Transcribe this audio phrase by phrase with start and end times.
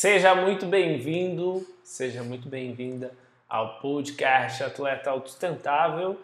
[0.00, 3.12] Seja muito bem-vindo, seja muito bem-vinda
[3.48, 6.16] ao podcast Atleta Autossustentável.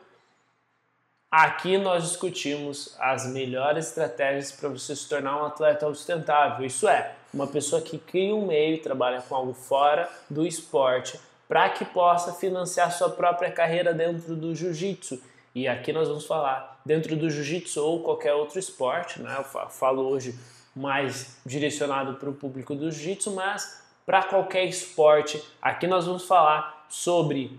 [1.28, 6.65] Aqui nós discutimos as melhores estratégias para você se tornar um atleta autossustentável.
[6.65, 11.18] Isso é, uma pessoa que cria um meio, trabalha com algo fora do esporte,
[11.48, 15.20] para que possa financiar sua própria carreira dentro do jiu-jitsu.
[15.52, 19.34] E aqui nós vamos falar dentro do jiu-jitsu ou qualquer outro esporte, né?
[19.36, 20.38] Eu falo hoje
[20.75, 25.43] mais direcionado para o público do jiu-jitsu, mas para qualquer esporte.
[25.61, 27.58] Aqui nós vamos falar sobre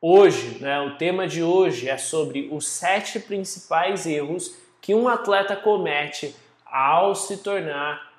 [0.00, 0.80] hoje, né?
[0.80, 6.34] O tema de hoje é sobre os sete principais erros que um atleta comete
[6.64, 8.12] ao se tornar,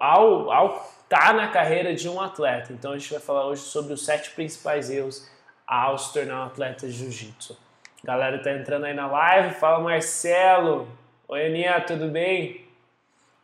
[0.00, 2.72] ao, ao estar tá na carreira de um atleta.
[2.72, 5.28] Então a gente vai falar hoje sobre os sete principais erros
[5.66, 7.56] ao se tornar um atleta de jiu-jitsu.
[8.04, 10.88] Galera tá entrando aí na live, fala Marcelo.
[11.28, 12.65] Oi Aninha, tudo bem?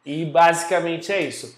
[0.05, 1.56] E basicamente é isso.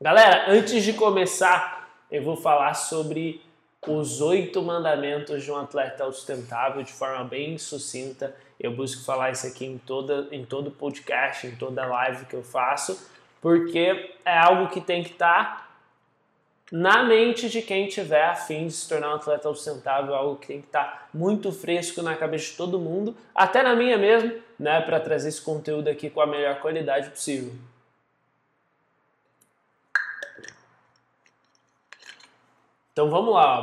[0.00, 3.40] Galera, antes de começar, eu vou falar sobre
[3.86, 8.34] os oito mandamentos de um atleta sustentável de forma bem sucinta.
[8.58, 12.42] Eu busco falar isso aqui em, toda, em todo podcast, em toda live que eu
[12.42, 13.08] faço,
[13.40, 15.68] porque é algo que tem que estar tá
[16.72, 20.60] na mente de quem tiver afim de se tornar um atleta sustentável, algo que tem
[20.60, 24.80] que estar tá muito fresco na cabeça de todo mundo, até na minha mesmo, né,
[24.80, 27.52] para trazer esse conteúdo aqui com a melhor qualidade possível.
[32.92, 33.60] Então vamos lá.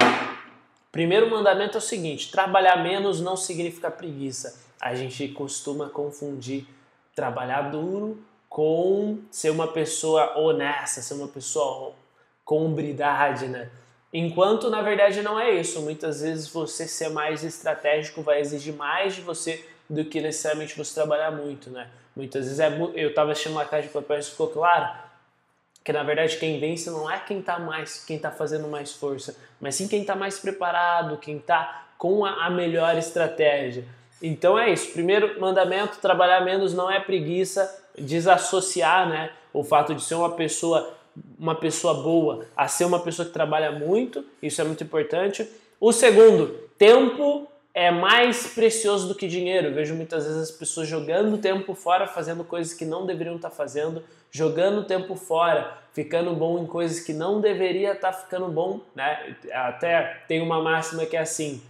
[0.91, 4.61] Primeiro mandamento é o seguinte: trabalhar menos não significa preguiça.
[4.81, 6.67] A gente costuma confundir
[7.15, 11.93] trabalhar duro com ser uma pessoa honesta, ser uma pessoa
[12.43, 13.69] com hombridade, né?
[14.11, 15.81] Enquanto na verdade não é isso.
[15.81, 20.93] Muitas vezes você ser mais estratégico vai exigir mais de você do que necessariamente você
[20.93, 21.87] trabalhar muito, né?
[22.15, 24.89] Muitas vezes é, eu estava assistindo uma caixa de papel e ficou claro
[25.83, 29.35] que na verdade quem vence não é quem está mais, quem tá fazendo mais força,
[29.59, 33.85] mas sim quem está mais preparado, quem está com a, a melhor estratégia.
[34.21, 34.91] Então é isso.
[34.91, 39.31] Primeiro mandamento: trabalhar menos não é preguiça, desassociar, né?
[39.53, 40.95] O fato de ser uma pessoa
[41.37, 45.49] uma pessoa boa a ser uma pessoa que trabalha muito, isso é muito importante.
[45.79, 46.47] O segundo,
[46.77, 49.67] tempo é mais precioso do que dinheiro.
[49.67, 53.49] Eu vejo muitas vezes as pessoas jogando tempo fora, fazendo coisas que não deveriam estar
[53.49, 59.35] fazendo, jogando tempo fora, ficando bom em coisas que não deveria estar ficando bom, né?
[59.53, 61.61] Até tem uma máxima que é assim: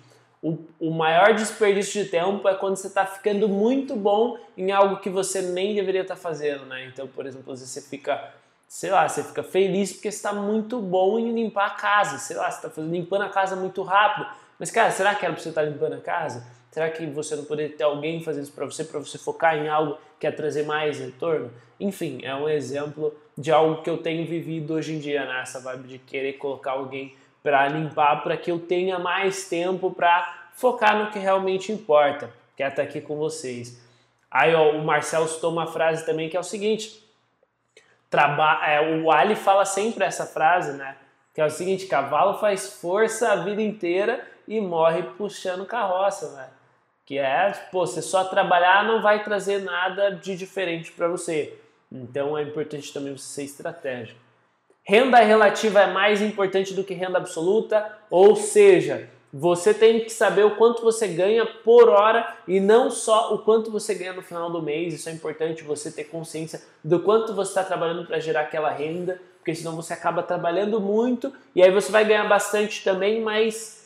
[0.41, 4.97] o, o maior desperdício de tempo é quando você está ficando muito bom em algo
[4.97, 6.85] que você nem deveria estar fazendo, né?
[6.85, 8.33] Então, por exemplo, às vezes você fica
[8.69, 12.51] sei lá, você fica feliz porque está muito bom em limpar a casa, sei lá,
[12.51, 14.27] você está limpando a casa muito rápido.
[14.59, 16.46] Mas, cara, será que era para você estar limpando a casa?
[16.70, 19.70] Será que você não poderia ter alguém fazendo isso para você, para você focar em
[19.70, 21.50] algo que é trazer mais retorno?
[21.80, 25.44] Enfim, é um exemplo de algo que eu tenho vivido hoje em dia, né?
[25.64, 30.97] vibe de querer colocar alguém para limpar, para que eu tenha mais tempo para focar
[30.97, 33.81] no que realmente importa, que é estar aqui com vocês.
[34.30, 37.02] Aí, ó, o Marcelo citou uma frase também que é o seguinte:
[38.09, 40.97] Traba é, o Ali fala sempre essa frase, né?
[41.34, 46.47] Que é o seguinte: cavalo faz força a vida inteira e morre puxando carroça, né?
[47.05, 51.57] Que é, pô, você só trabalhar não vai trazer nada de diferente para você.
[51.91, 54.19] Então é importante também você ser estratégico.
[54.83, 60.43] Renda relativa é mais importante do que renda absoluta, ou seja, você tem que saber
[60.43, 64.49] o quanto você ganha por hora e não só o quanto você ganha no final
[64.49, 64.95] do mês.
[64.95, 69.21] Isso é importante você ter consciência do quanto você está trabalhando para gerar aquela renda,
[69.37, 73.78] porque senão você acaba trabalhando muito e aí você vai ganhar bastante também, mas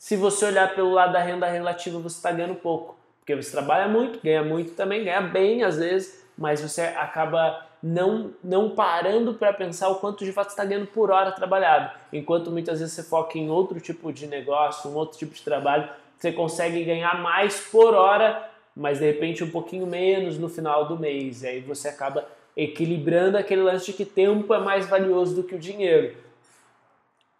[0.00, 3.86] se você olhar pelo lado da renda relativa, você está ganhando pouco, porque você trabalha
[3.86, 9.52] muito, ganha muito também, ganha bem às vezes, mas você acaba não, não parando para
[9.52, 11.90] pensar o quanto de fato está ganhando por hora trabalhado.
[12.10, 15.86] Enquanto muitas vezes você foca em outro tipo de negócio, um outro tipo de trabalho,
[16.16, 20.98] você consegue ganhar mais por hora, mas de repente um pouquinho menos no final do
[20.98, 21.42] mês.
[21.42, 25.54] E aí você acaba equilibrando aquele lance de que tempo é mais valioso do que
[25.54, 26.16] o dinheiro.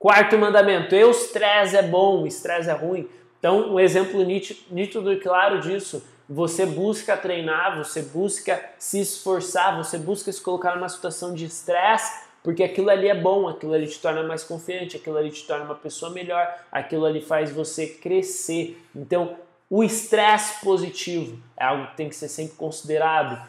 [0.00, 3.06] Quarto mandamento: estresse é bom, estresse é ruim.
[3.38, 9.98] Então, um exemplo nítido e claro disso você busca treinar, você busca se esforçar, você
[9.98, 13.98] busca se colocar numa situação de estresse, porque aquilo ali é bom, aquilo ali te
[13.98, 18.80] torna mais confiante, aquilo ali te torna uma pessoa melhor, aquilo ali faz você crescer.
[18.94, 19.36] Então,
[19.68, 23.46] o estresse positivo é algo que tem que ser sempre considerado.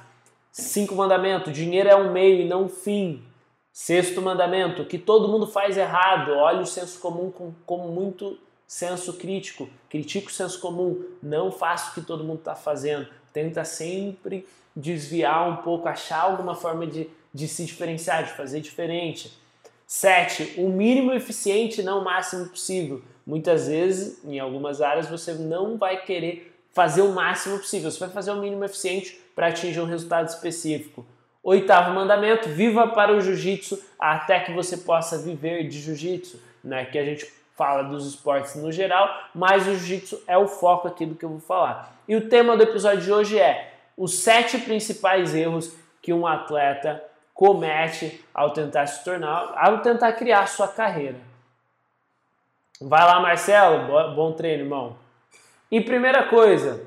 [0.52, 3.24] Cinco mandamento: dinheiro é um meio e não um fim.
[3.74, 6.32] Sexto mandamento: que todo mundo faz errado.
[6.32, 7.32] Olhe o senso comum
[7.66, 8.38] como muito
[8.68, 13.08] senso crítico, critique o senso comum, não faça o que todo mundo está fazendo.
[13.34, 19.38] Tenta sempre desviar um pouco, achar alguma forma de, de se diferenciar, de fazer diferente.
[19.86, 23.02] Sete, o mínimo eficiente, não o máximo possível.
[23.26, 28.10] Muitas vezes, em algumas áreas, você não vai querer fazer o máximo possível, você vai
[28.10, 31.06] fazer o mínimo eficiente para atingir um resultado específico.
[31.44, 36.86] Oitavo mandamento: viva para o jiu-jitsu até que você possa viver de jiu-jitsu, né?
[36.86, 41.06] Que a gente fala dos esportes no geral, mas o jiu-jitsu é o foco aqui
[41.06, 41.96] do que eu vou falar.
[42.08, 47.04] E o tema do episódio de hoje é os sete principais erros que um atleta
[47.34, 51.18] comete ao tentar se tornar, ao tentar criar sua carreira.
[52.80, 54.96] Vai lá, Marcelo, bom treino, irmão.
[55.70, 56.84] E primeira coisa,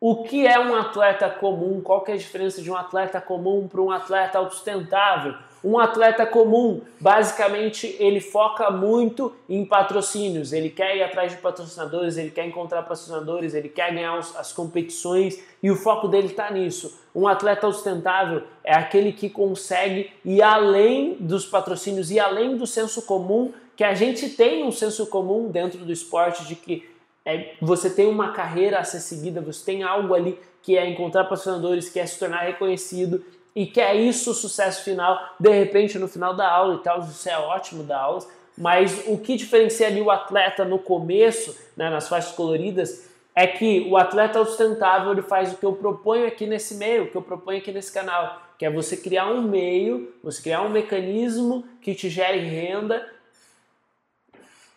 [0.00, 1.82] o que é um atleta comum?
[1.82, 5.34] Qual que é a diferença de um atleta comum para um atleta autossustentável?
[5.62, 12.16] Um atleta comum, basicamente, ele foca muito em patrocínios, ele quer ir atrás de patrocinadores,
[12.16, 16.50] ele quer encontrar patrocinadores, ele quer ganhar os, as competições e o foco dele está
[16.50, 16.98] nisso.
[17.14, 23.02] Um atleta sustentável é aquele que consegue ir além dos patrocínios e além do senso
[23.02, 26.89] comum, que a gente tem um senso comum dentro do esporte de que
[27.24, 31.24] é, você tem uma carreira a ser seguida, você tem algo ali que é encontrar
[31.24, 33.24] patrocinadores, que é se tornar reconhecido
[33.54, 37.00] e que é isso o sucesso final, de repente no final da aula e tal,
[37.00, 38.24] isso é ótimo da aula,
[38.56, 43.86] mas o que diferencia ali o atleta no começo, né, nas faixas coloridas, é que
[43.88, 47.22] o atleta sustentável ele faz o que eu proponho aqui nesse meio, o que eu
[47.22, 51.94] proponho aqui nesse canal, que é você criar um meio, você criar um mecanismo que
[51.94, 53.08] te gere renda,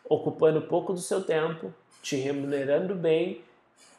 [0.08, 1.74] ocupando pouco do seu tempo,
[2.04, 3.42] te remunerando bem,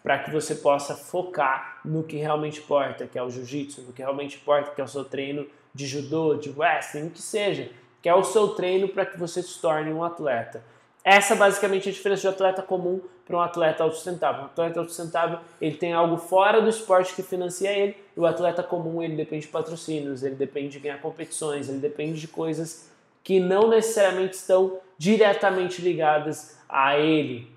[0.03, 4.03] para que você possa focar no que realmente importa, que é o jiu-jitsu, no que
[4.03, 7.71] realmente importa, que é o seu treino de judô, de wrestling, o que seja,
[8.03, 10.63] que é o seu treino para que você se torne um atleta.
[11.03, 14.43] Essa basicamente é a diferença de um atleta comum para um atleta autossustentável.
[14.43, 18.63] Um atleta autossustentável, ele tem algo fora do esporte que financia ele, e o atleta
[18.63, 22.91] comum, ele depende de patrocínios, ele depende de ganhar competições, ele depende de coisas
[23.23, 27.51] que não necessariamente estão diretamente ligadas a ele.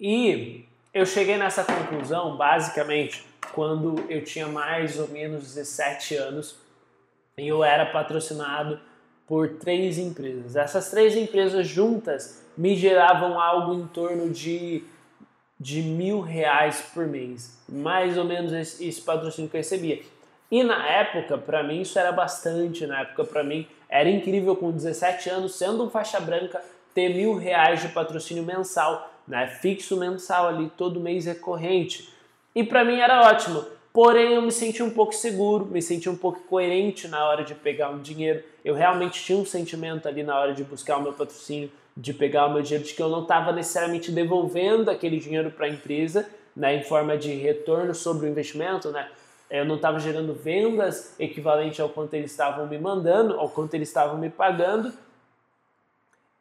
[0.00, 0.64] E
[0.94, 6.56] eu cheguei nessa conclusão basicamente quando eu tinha mais ou menos 17 anos
[7.36, 8.80] e eu era patrocinado
[9.26, 10.56] por três empresas.
[10.56, 14.82] Essas três empresas juntas me geravam algo em torno de,
[15.58, 20.02] de mil reais por mês, mais ou menos esse, esse patrocínio que eu recebia.
[20.50, 22.86] E na época, para mim, isso era bastante.
[22.86, 26.60] Na época, para mim, era incrível com 17 anos, sendo um faixa branca,
[26.92, 29.46] ter mil reais de patrocínio mensal né?
[29.46, 32.12] Fixo mensal ali, todo mês recorrente.
[32.54, 33.64] E para mim era ótimo.
[33.92, 37.54] Porém, eu me senti um pouco seguro, me senti um pouco coerente na hora de
[37.54, 38.42] pegar um dinheiro.
[38.64, 42.46] Eu realmente tinha um sentimento ali na hora de buscar o meu patrocínio, de pegar
[42.46, 46.28] o meu dinheiro, de que eu não estava necessariamente devolvendo aquele dinheiro para a empresa,
[46.54, 49.08] né, em forma de retorno sobre o investimento, né?
[49.48, 53.88] Eu não estava gerando vendas equivalente ao quanto eles estavam me mandando, ao quanto eles
[53.88, 54.92] estavam me pagando.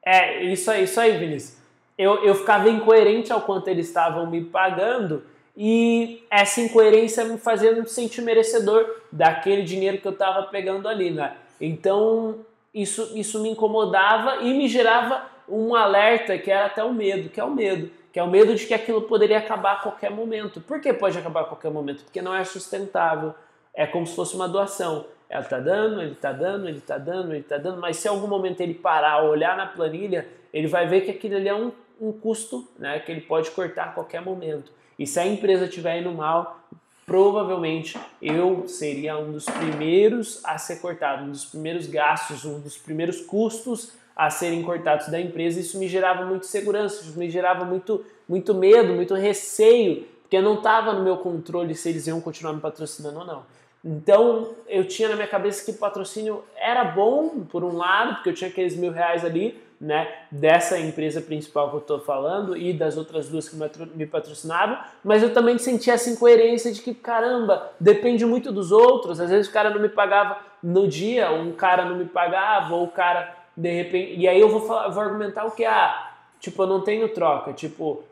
[0.05, 1.58] É, isso aí, isso aí, Vinícius
[1.99, 5.21] eu, eu ficava incoerente ao quanto eles estavam me pagando
[5.55, 11.11] e essa incoerência me fazia me sentir merecedor daquele dinheiro que eu estava pegando ali,
[11.11, 11.35] né?
[11.59, 12.37] Então
[12.73, 17.39] isso, isso me incomodava e me gerava um alerta que era até o medo, que
[17.41, 20.61] é o medo, que é o medo de que aquilo poderia acabar a qualquer momento.
[20.61, 22.05] Por que pode acabar a qualquer momento?
[22.05, 23.35] Porque não é sustentável,
[23.73, 25.05] é como se fosse uma doação.
[25.29, 28.27] Ela está dando, ele está dando, ele está dando, ele está dando, mas se algum
[28.27, 32.11] momento ele parar, olhar na planilha, ele vai ver que aquilo ali é um um
[32.11, 34.71] custo né, que ele pode cortar a qualquer momento.
[34.97, 36.59] E se a empresa estiver indo mal,
[37.05, 42.77] provavelmente eu seria um dos primeiros a ser cortado, um dos primeiros gastos, um dos
[42.77, 45.59] primeiros custos a serem cortados da empresa.
[45.59, 50.55] Isso me gerava muito segurança, isso me gerava muito, muito medo, muito receio, porque não
[50.55, 53.43] estava no meu controle se eles iam continuar me patrocinando ou não.
[53.83, 58.33] Então eu tinha na minha cabeça que patrocínio era bom, por um lado, porque eu
[58.33, 62.97] tinha aqueles mil reais ali, né, dessa empresa principal que eu estou falando e das
[62.97, 63.55] outras duas que
[63.95, 69.21] me patrocinavam, mas eu também sentia essa incoerência de que, caramba, depende muito dos outros.
[69.21, 72.83] Às vezes o cara não me pagava no dia, um cara não me pagava, ou
[72.85, 74.19] o cara de repente.
[74.19, 75.63] E aí eu vou, falar, vou argumentar o que?
[75.63, 77.53] Ah, tipo, eu não tenho troca.
[77.53, 78.03] Tipo,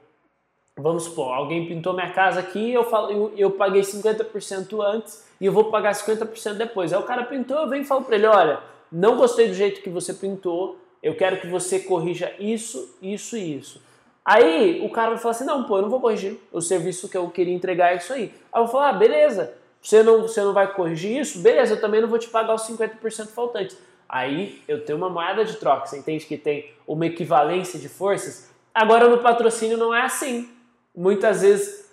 [0.77, 5.45] vamos supor, alguém pintou minha casa aqui, eu, falo, eu, eu paguei 50% antes e
[5.45, 6.91] eu vou pagar 50% depois.
[6.91, 8.59] Aí o cara pintou, eu venho e falo para ele: olha,
[8.91, 13.57] não gostei do jeito que você pintou eu quero que você corrija isso, isso e
[13.57, 13.81] isso.
[14.25, 16.37] Aí o cara vai falar assim: não, pô, eu não vou corrigir.
[16.51, 18.33] O serviço que eu queria entregar é isso aí.
[18.51, 21.39] Aí eu vou falar: ah, beleza, você não, você não vai corrigir isso?
[21.39, 23.77] Beleza, eu também não vou te pagar os 50% faltantes.
[24.09, 25.85] Aí eu tenho uma moeda de troca.
[25.85, 28.49] Você entende que tem uma equivalência de forças?
[28.73, 30.49] Agora no patrocínio não é assim.
[30.95, 31.86] Muitas vezes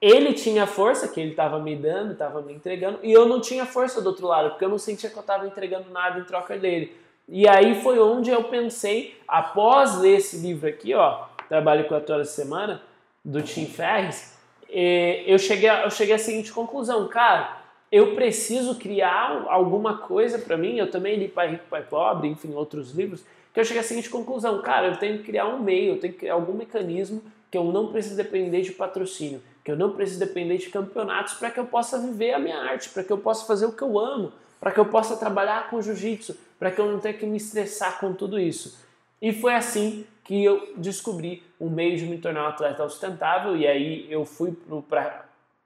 [0.00, 3.66] ele tinha força que ele estava me dando, estava me entregando, e eu não tinha
[3.66, 6.56] força do outro lado, porque eu não sentia que eu estava entregando nada em troca
[6.56, 6.96] dele.
[7.28, 12.28] E aí foi onde eu pensei, após ler esse livro aqui, ó, Trabalho 4 horas
[12.28, 12.82] de semana,
[13.24, 14.38] do Tim Ferriss,
[14.68, 17.58] eu cheguei, a, eu cheguei à seguinte conclusão, cara,
[17.92, 22.54] eu preciso criar alguma coisa para mim, eu também li Pai Rico, Pai Pobre, enfim,
[22.54, 25.94] outros livros, que eu cheguei à seguinte conclusão, cara, eu tenho que criar um meio,
[25.94, 29.76] eu tenho que criar algum mecanismo que eu não preciso depender de patrocínio, que eu
[29.76, 33.12] não preciso depender de campeonatos para que eu possa viver a minha arte, para que
[33.12, 36.70] eu possa fazer o que eu amo, para que eu possa trabalhar com jiu-jitsu, para
[36.70, 38.78] que eu não tenha que me estressar com tudo isso.
[39.20, 43.66] E foi assim que eu descobri um meio de me tornar um atleta sustentável e
[43.66, 44.56] aí eu fui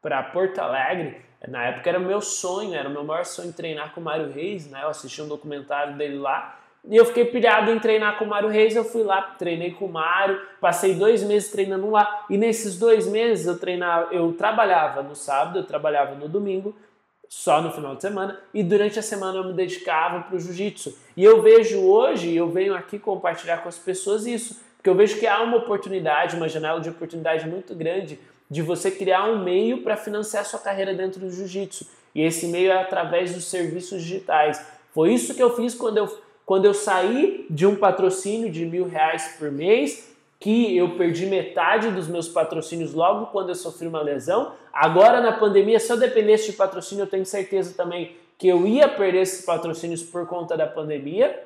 [0.03, 1.21] para Porto Alegre.
[1.47, 4.33] Na época era o meu sonho, era o meu maior sonho treinar com o Mário
[4.33, 4.83] Reis, né?
[4.83, 8.49] Eu assisti um documentário dele lá e eu fiquei pilhado em treinar com o Mário
[8.49, 8.77] Reis.
[8.77, 12.27] Eu fui lá, treinei com o Mário, passei dois meses treinando lá.
[12.29, 16.77] E nesses dois meses eu treinava, eu trabalhava no sábado, eu trabalhava no domingo,
[17.27, 18.39] só no final de semana.
[18.53, 20.95] E durante a semana eu me dedicava para o jiu-jitsu.
[21.17, 25.19] E eu vejo hoje, eu venho aqui compartilhar com as pessoas isso, porque eu vejo
[25.19, 28.19] que há uma oportunidade, uma janela de oportunidade muito grande
[28.51, 31.87] de você criar um meio para financiar sua carreira dentro do jiu-jitsu.
[32.15, 34.65] E esse meio é através dos serviços digitais.
[34.93, 38.87] Foi isso que eu fiz quando eu quando eu saí de um patrocínio de mil
[38.87, 44.03] reais por mês, que eu perdi metade dos meus patrocínios logo quando eu sofri uma
[44.03, 48.67] lesão, agora na pandemia, se eu dependesse de patrocínio, eu tenho certeza também que eu
[48.67, 51.43] ia perder esses patrocínios por conta da pandemia.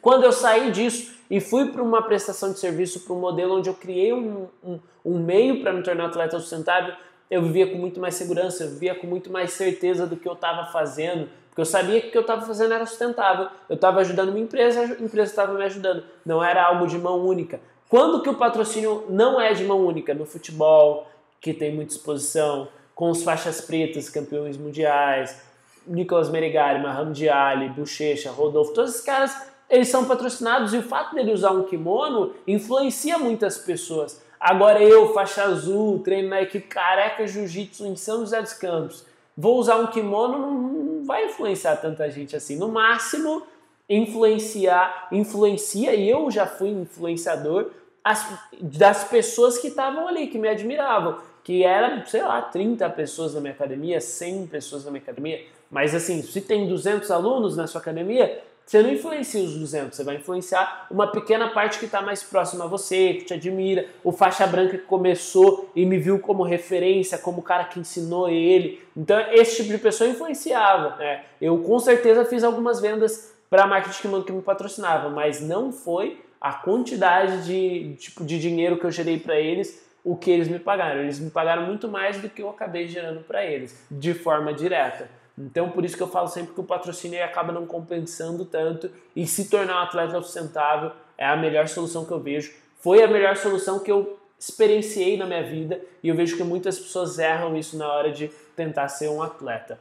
[0.00, 3.68] Quando eu saí disso e fui para uma prestação de serviço, para um modelo onde
[3.68, 6.94] eu criei um, um, um meio para me tornar atleta sustentável,
[7.30, 10.34] eu vivia com muito mais segurança, eu vivia com muito mais certeza do que eu
[10.34, 13.46] estava fazendo, porque eu sabia que o que eu estava fazendo era sustentável.
[13.68, 16.02] Eu estava ajudando uma empresa, a empresa estava me ajudando.
[16.26, 17.60] Não era algo de mão única.
[17.88, 20.12] Quando que o patrocínio não é de mão única?
[20.12, 21.06] No futebol,
[21.40, 25.40] que tem muita exposição, com os faixas pretas, campeões mundiais,
[25.86, 31.14] Nicolas Merigari, Muhammad Ali, Bochecha, Rodolfo, todos esses caras, eles são patrocinados e o fato
[31.14, 34.20] dele usar um kimono influencia muitas pessoas.
[34.40, 39.58] Agora eu, faixa azul, treino na equipe Careca Jiu-Jitsu em São José dos Campos, vou
[39.58, 42.56] usar um kimono, não vai influenciar tanta gente assim.
[42.56, 43.42] No máximo,
[43.88, 47.70] influenciar, influencia, e eu já fui influenciador
[48.02, 48.26] as,
[48.60, 51.18] das pessoas que estavam ali, que me admiravam.
[51.42, 55.44] Que era, sei lá, 30 pessoas na minha academia, 100 pessoas na minha academia.
[55.70, 60.02] Mas assim, se tem 200 alunos na sua academia, você não influencia os 200, você
[60.02, 64.10] vai influenciar uma pequena parte que está mais próxima a você, que te admira, o
[64.10, 68.82] faixa branca que começou e me viu como referência, como o cara que ensinou ele.
[68.96, 70.96] Então, esse tipo de pessoa influenciava.
[70.96, 71.24] Né?
[71.40, 75.40] Eu com certeza fiz algumas vendas para a marca de kimono que me patrocinava, mas
[75.40, 80.30] não foi a quantidade de, tipo, de dinheiro que eu gerei para eles o que
[80.30, 81.00] eles me pagaram.
[81.00, 85.08] Eles me pagaram muito mais do que eu acabei gerando para eles, de forma direta.
[85.36, 89.26] Então, por isso que eu falo sempre que o patrocínio acaba não compensando tanto e
[89.26, 92.54] se tornar um atleta sustentável é a melhor solução que eu vejo.
[92.78, 96.78] Foi a melhor solução que eu experienciei na minha vida e eu vejo que muitas
[96.78, 99.78] pessoas erram isso na hora de tentar ser um atleta.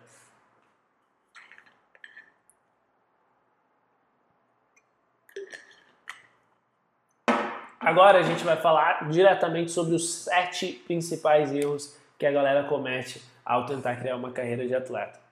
[7.79, 13.22] Agora a gente vai falar diretamente sobre os sete principais erros que a galera comete
[13.43, 15.23] ao tentar criar uma carreira de atleta.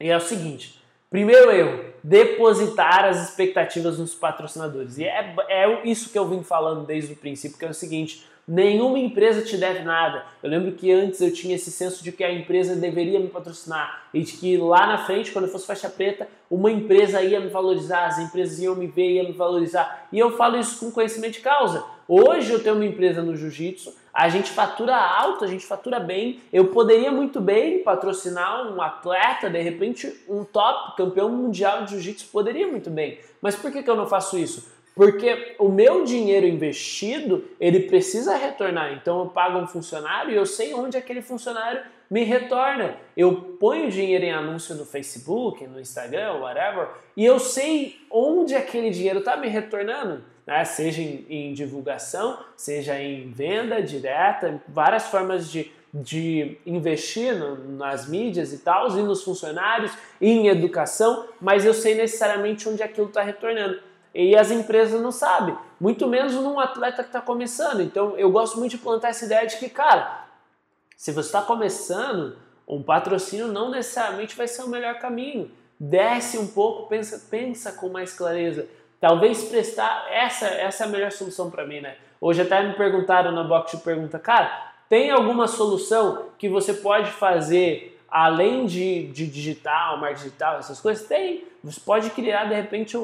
[0.00, 4.98] E é o seguinte: primeiro erro, depositar as expectativas nos patrocinadores.
[4.98, 8.24] E é, é isso que eu vim falando desde o princípio, que é o seguinte:
[8.46, 10.24] nenhuma empresa te deve nada.
[10.42, 14.08] Eu lembro que antes eu tinha esse senso de que a empresa deveria me patrocinar
[14.14, 17.48] e de que lá na frente, quando eu fosse faixa preta, uma empresa ia me
[17.48, 20.08] valorizar, as empresas iam me ver, iam me valorizar.
[20.12, 21.84] E eu falo isso com conhecimento de causa.
[22.06, 26.40] Hoje eu tenho uma empresa no jiu-jitsu a gente fatura alto, a gente fatura bem.
[26.52, 32.26] Eu poderia muito bem patrocinar um atleta, de repente um top campeão mundial de jiu-jitsu
[32.32, 33.20] poderia muito bem.
[33.40, 34.72] Mas por que, que eu não faço isso?
[34.92, 38.92] Porque o meu dinheiro investido, ele precisa retornar.
[38.94, 42.96] Então eu pago um funcionário e eu sei onde aquele funcionário me retorna.
[43.16, 48.90] Eu ponho dinheiro em anúncio no Facebook, no Instagram, whatever, e eu sei onde aquele
[48.90, 50.64] dinheiro está me retornando né?
[50.64, 58.08] seja em, em divulgação, seja em venda direta, várias formas de, de investir no, nas
[58.08, 63.08] mídias e tal, e nos funcionários, e em educação, mas eu sei necessariamente onde aquilo
[63.08, 63.78] está retornando.
[64.14, 67.82] E as empresas não sabem, muito menos num atleta que está começando.
[67.82, 70.26] Então eu gosto muito de plantar essa ideia de que, cara,
[70.96, 72.36] se você está começando,
[72.66, 75.50] um patrocínio não necessariamente vai ser o melhor caminho.
[75.78, 78.66] Desce um pouco, pensa, pensa com mais clareza.
[79.00, 81.96] Talvez prestar, essa, essa é a melhor solução para mim, né?
[82.20, 87.10] Hoje até me perguntaram na box de pergunta, cara, Tem alguma solução que você pode
[87.10, 91.06] fazer além de, de digital, marketing digital, essas coisas?
[91.06, 91.44] Tem.
[91.62, 92.96] Você pode criar, de repente,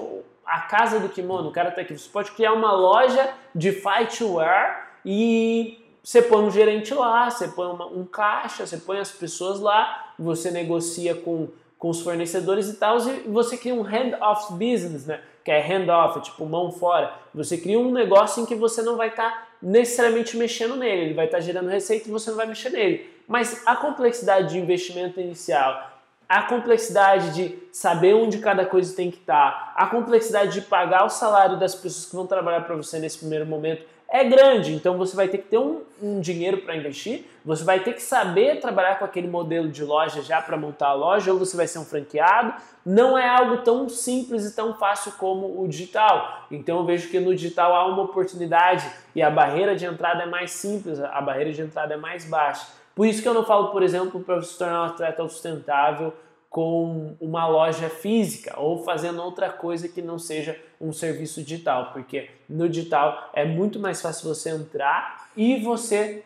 [0.46, 1.48] a casa do kimono.
[1.48, 1.96] O cara tá aqui.
[1.96, 7.66] Você pode criar uma loja de fightwear e você põe um gerente lá, você põe
[7.66, 11.48] uma, um caixa, você põe as pessoas lá, você negocia com,
[11.78, 15.20] com os fornecedores e tal, e você cria um hand-off business, né?
[15.44, 17.12] Que é hand-off, tipo mão fora.
[17.34, 21.14] Você cria um negócio em que você não vai estar tá necessariamente mexendo nele, ele
[21.14, 23.10] vai estar tá gerando receita e você não vai mexer nele.
[23.28, 25.90] Mas a complexidade de investimento inicial,
[26.28, 31.04] a complexidade de saber onde cada coisa tem que estar, tá, a complexidade de pagar
[31.04, 34.96] o salário das pessoas que vão trabalhar para você nesse primeiro momento é grande, então
[34.96, 38.60] você vai ter que ter um, um dinheiro para investir, você vai ter que saber
[38.60, 41.78] trabalhar com aquele modelo de loja já para montar a loja, ou você vai ser
[41.78, 42.54] um franqueado.
[42.86, 46.46] Não é algo tão simples e tão fácil como o digital.
[46.50, 50.26] Então eu vejo que no digital há uma oportunidade e a barreira de entrada é
[50.26, 52.66] mais simples, a barreira de entrada é mais baixa.
[52.94, 56.12] Por isso que eu não falo, por exemplo, para se tornar um atleta sustentável
[56.48, 62.30] com uma loja física ou fazendo outra coisa que não seja um serviço digital, porque
[62.48, 66.22] no digital é muito mais fácil você entrar e você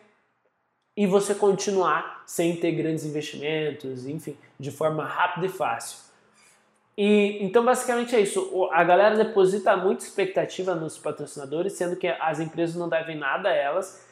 [0.97, 5.97] e você continuar sem ter grandes investimentos, enfim, de forma rápida e fácil.
[6.97, 8.69] E então basicamente é isso.
[8.73, 13.53] A galera deposita muita expectativa nos patrocinadores, sendo que as empresas não devem nada a
[13.53, 14.05] elas.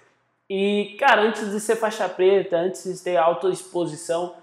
[0.50, 4.36] E cara, antes de ser faixa preta, antes de ter autoexposição,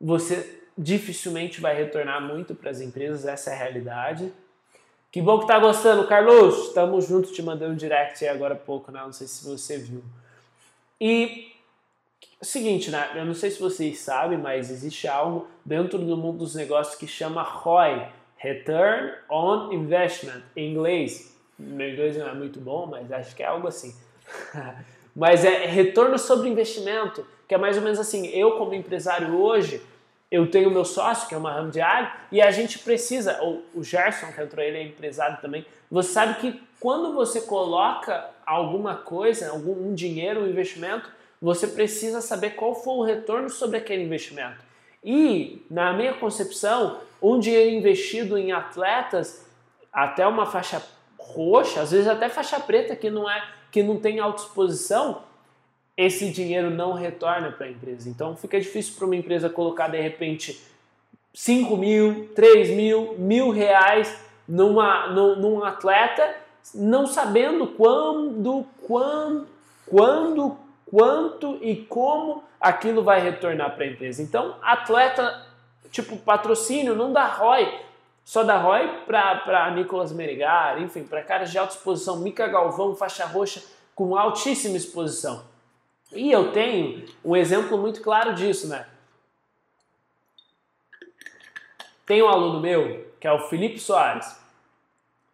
[0.00, 4.32] você dificilmente vai retornar muito para as empresas, essa é a realidade.
[5.16, 6.66] Que bom que tá gostando, Carlos.
[6.66, 9.00] Estamos juntos, te mandando um direct aí agora há pouco, né?
[9.02, 10.04] Não sei se você viu.
[11.00, 11.54] E
[12.38, 13.12] o seguinte, né?
[13.14, 17.06] Eu não sei se vocês sabem, mas existe algo dentro do mundo dos negócios que
[17.06, 21.34] chama ROI, Return on Investment, em inglês.
[21.58, 23.96] Meu inglês não é muito bom, mas acho que é algo assim.
[25.16, 29.80] mas é retorno sobre investimento, que é mais ou menos assim, eu como empresário hoje,
[30.30, 33.82] eu tenho meu sócio, que é uma ramo diário, e a gente precisa, ou o
[33.82, 39.50] Gerson, que entrou, ele é empresário também, você sabe que quando você coloca alguma coisa,
[39.50, 44.64] algum um dinheiro, um investimento, você precisa saber qual foi o retorno sobre aquele investimento.
[45.04, 49.46] E, na minha concepção, um dinheiro investido em atletas,
[49.92, 50.82] até uma faixa
[51.18, 55.22] roxa, às vezes até faixa preta, que não é que não tem autoexposição,
[55.96, 58.08] esse dinheiro não retorna para a empresa.
[58.08, 60.60] Então fica difícil para uma empresa colocar de repente
[61.32, 64.14] 5 mil, 3 mil, mil reais
[64.46, 66.34] numa, num, num atleta,
[66.74, 69.46] não sabendo quando, quando,
[69.86, 70.56] quando,
[70.86, 74.22] quanto e como aquilo vai retornar para a empresa.
[74.22, 75.46] Então, atleta,
[75.90, 77.80] tipo patrocínio, não dá ROI.
[78.24, 83.24] Só dá ROI para Nicolas Meregar, enfim, para caras de alta exposição, Mica Galvão, faixa
[83.24, 83.62] roxa,
[83.94, 85.44] com altíssima exposição.
[86.12, 88.86] E eu tenho um exemplo muito claro disso, né?
[92.06, 94.36] Tem um aluno meu, que é o Felipe Soares.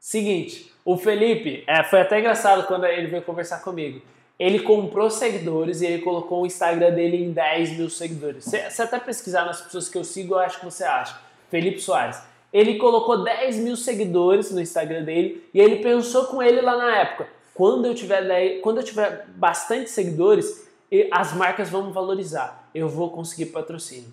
[0.00, 4.00] Seguinte, o Felipe, é, foi até engraçado quando ele veio conversar comigo.
[4.38, 8.44] Ele comprou seguidores e ele colocou o Instagram dele em 10 mil seguidores.
[8.44, 11.20] Se até pesquisar nas pessoas que eu sigo, eu acho que você acha.
[11.50, 12.20] Felipe Soares.
[12.52, 16.96] Ele colocou 10 mil seguidores no Instagram dele e ele pensou com ele lá na
[16.96, 20.66] época quando eu tiver, quando eu tiver bastante seguidores,
[21.10, 22.68] as marcas vão me valorizar.
[22.74, 24.12] Eu vou conseguir patrocínio.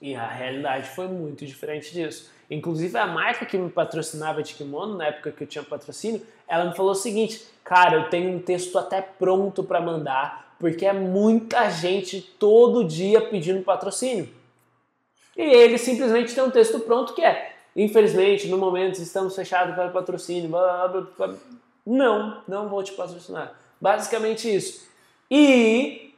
[0.00, 2.30] E a realidade foi muito diferente disso.
[2.50, 6.64] Inclusive a marca que me patrocinava de kimono, na época que eu tinha patrocínio, ela
[6.64, 10.92] me falou o seguinte: "Cara, eu tenho um texto até pronto para mandar, porque é
[10.92, 14.28] muita gente todo dia pedindo patrocínio".
[15.36, 19.90] E ele simplesmente tem um texto pronto que é: "Infelizmente, no momento estamos fechados para
[19.90, 20.48] patrocínio".
[20.48, 21.34] Blá, blá, blá,
[21.88, 23.54] não, não vou te patrocinar.
[23.80, 24.86] Basicamente isso.
[25.30, 26.12] E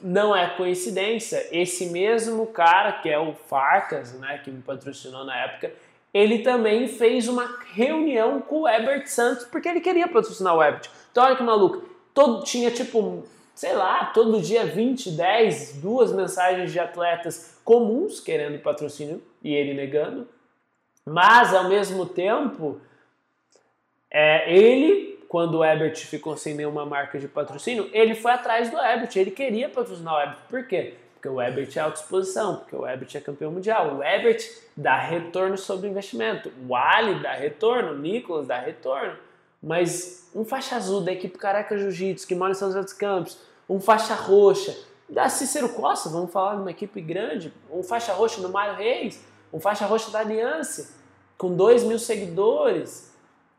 [0.00, 5.36] não é coincidência, esse mesmo cara que é o Farcas, né, que me patrocinou na
[5.36, 5.72] época,
[6.14, 10.88] ele também fez uma reunião com o Herbert Santos porque ele queria patrocinar o Herbert.
[11.10, 11.82] Então olha que maluco,
[12.14, 13.24] todo tinha tipo,
[13.56, 19.74] sei lá, todo dia 20, 10, duas mensagens de atletas comuns querendo patrocínio e ele
[19.74, 20.28] negando.
[21.04, 22.80] Mas ao mesmo tempo,
[24.10, 28.78] é, ele, quando o Ebert ficou sem nenhuma marca de patrocínio, ele foi atrás do
[28.78, 30.38] Ebert, ele queria patrocinar o Ebert.
[30.48, 30.94] Por quê?
[31.14, 33.96] Porque o Ebert é alta exposição, porque o Ebert é campeão mundial.
[33.96, 34.40] O Ebert
[34.76, 36.50] dá retorno sobre investimento.
[36.66, 39.16] O Ali dá retorno, o Nicolas dá retorno.
[39.60, 43.38] Mas um faixa azul da equipe Caraca Jiu-Jitsu, que mora em São José dos Campos,
[43.68, 44.76] um faixa roxa
[45.08, 49.24] da Cícero Costa, vamos falar de uma equipe grande, um faixa roxa do Mário Reis,
[49.52, 50.94] um faixa roxa da Aliança,
[51.36, 53.07] com 2 mil seguidores,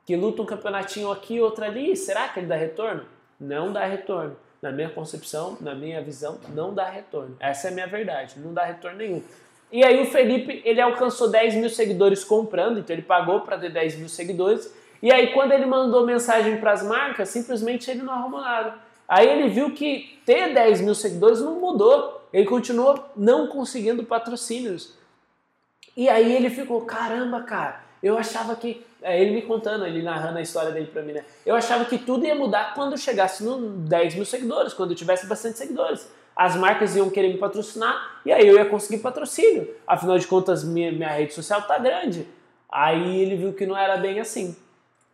[0.09, 3.03] que luta um campeonatinho aqui, outro ali, será que ele dá retorno?
[3.39, 4.35] Não dá retorno.
[4.59, 7.37] na minha concepção, na minha visão, não dá retorno.
[7.39, 9.21] Essa é a minha verdade, não dá retorno nenhum.
[9.71, 13.71] E aí o Felipe, ele alcançou 10 mil seguidores comprando, então ele pagou para ter
[13.71, 14.73] 10 mil seguidores.
[14.99, 18.79] E aí quando ele mandou mensagem para as marcas, simplesmente ele não arrumou nada.
[19.07, 22.27] Aí ele viu que ter 10 mil seguidores não mudou.
[22.33, 24.97] Ele continuou não conseguindo patrocínios.
[25.95, 28.88] E aí ele ficou, caramba, cara, eu achava que.
[29.01, 31.23] É ele me contando, ele narrando a história dele pra mim, né?
[31.45, 35.25] Eu achava que tudo ia mudar quando chegasse no 10 mil seguidores, quando eu tivesse
[35.25, 36.09] bastante seguidores.
[36.35, 39.69] As marcas iam querer me patrocinar e aí eu ia conseguir patrocínio.
[39.85, 42.27] Afinal de contas, minha, minha rede social tá grande.
[42.69, 44.55] Aí ele viu que não era bem assim.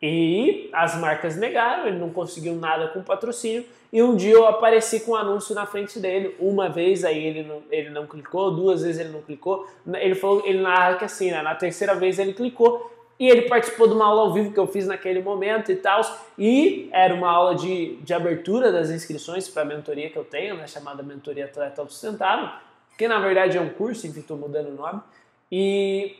[0.02, 3.66] E as marcas negaram, ele não conseguiu nada com patrocínio.
[3.92, 6.36] E um dia eu apareci com um anúncio na frente dele.
[6.38, 9.66] Uma vez aí ele não, ele não clicou, duas vezes ele não clicou.
[9.94, 12.92] Ele falou, ele narra que assim, né, na terceira vez ele clicou.
[13.20, 16.02] E ele participou de uma aula ao vivo que eu fiz naquele momento e tal.
[16.38, 20.56] E era uma aula de, de abertura das inscrições para a mentoria que eu tenho,
[20.56, 22.50] né, chamada Mentoria Atleta Autossustentável.
[22.98, 25.02] Que na verdade é um curso, enfim, estou mudando o nome.
[25.50, 26.16] E,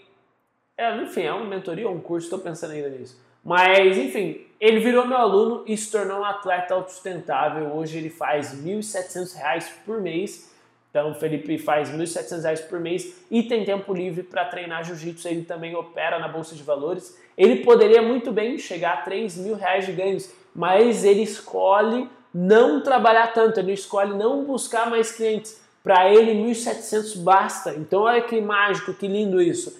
[0.78, 3.20] é, enfim, é uma mentoria ou um curso, estou pensando ainda nisso.
[3.44, 7.76] Mas, enfim, ele virou meu aluno e se tornou um atleta autossustentável.
[7.76, 10.55] Hoje ele faz R$ 1.700 por mês.
[10.96, 15.28] Então, o Felipe faz R$ 1.700 por mês e tem tempo livre para treinar jiu-jitsu.
[15.28, 17.20] Ele também opera na Bolsa de Valores.
[17.38, 22.82] Ele poderia muito bem chegar a 3 mil reais de ganhos, mas ele escolhe não
[22.82, 25.62] trabalhar tanto, ele escolhe não buscar mais clientes.
[25.84, 27.74] Para ele, 1.700 basta.
[27.74, 29.78] Então, olha que mágico, que lindo isso.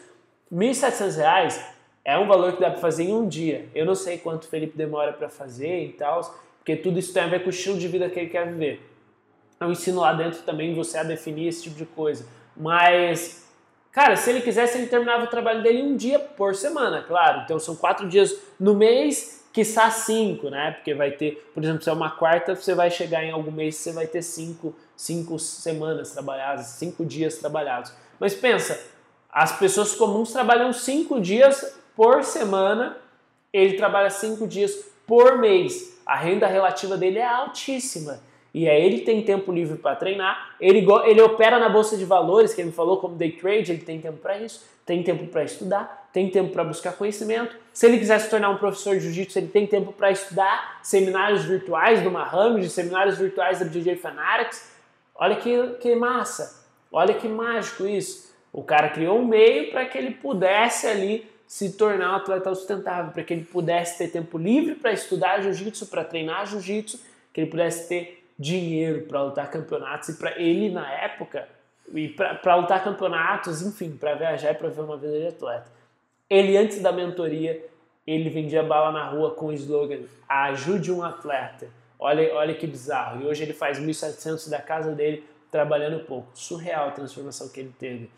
[0.52, 1.58] R$ 1.700
[2.04, 3.70] é um valor que dá para fazer em um dia.
[3.74, 6.20] Eu não sei quanto o Felipe demora para fazer e tal,
[6.58, 8.95] porque tudo isso tem a ver com o estilo de vida que ele quer viver.
[9.60, 12.26] Eu ensino lá dentro também você a definir esse tipo de coisa.
[12.56, 13.48] Mas,
[13.92, 17.42] cara, se ele quisesse, ele terminava o trabalho dele um dia por semana, claro.
[17.44, 20.72] Então são quatro dias no mês, quiçá cinco, né?
[20.72, 23.76] Porque vai ter, por exemplo, se é uma quarta, você vai chegar em algum mês,
[23.76, 27.94] você vai ter cinco, cinco semanas trabalhadas, cinco dias trabalhados.
[28.20, 28.80] Mas pensa,
[29.30, 32.98] as pessoas comuns trabalham cinco dias por semana,
[33.52, 35.98] ele trabalha cinco dias por mês.
[36.06, 38.20] A renda relativa dele é altíssima.
[38.56, 42.54] E aí ele tem tempo livre para treinar, ele, ele opera na bolsa de valores,
[42.54, 46.10] que ele falou como day trade, ele tem tempo para isso, tem tempo para estudar,
[46.14, 47.54] tem tempo para buscar conhecimento.
[47.74, 51.44] Se ele quiser se tornar um professor de jiu-jitsu, ele tem tempo para estudar seminários
[51.44, 54.72] virtuais do Mahamud, seminários virtuais da DJ Fanatics.
[55.14, 58.34] Olha que, que massa, olha que mágico isso.
[58.54, 63.12] O cara criou um meio para que ele pudesse ali se tornar um atleta sustentável,
[63.12, 67.02] para que ele pudesse ter tempo livre para estudar jiu-jitsu, para treinar jiu-jitsu,
[67.34, 71.48] que ele pudesse ter dinheiro para lutar campeonatos e para ele na época
[71.94, 75.72] e para lutar campeonatos, enfim, para viajar e para ver uma vida de atleta.
[76.30, 77.64] Ele antes da mentoria,
[78.06, 81.68] ele vendia bala na rua com o slogan ajude um atleta.
[82.00, 83.22] Olha, olha que bizarro.
[83.22, 86.28] E hoje ele faz 1.700 da casa dele trabalhando pouco.
[86.34, 88.10] Surreal a transformação que ele teve.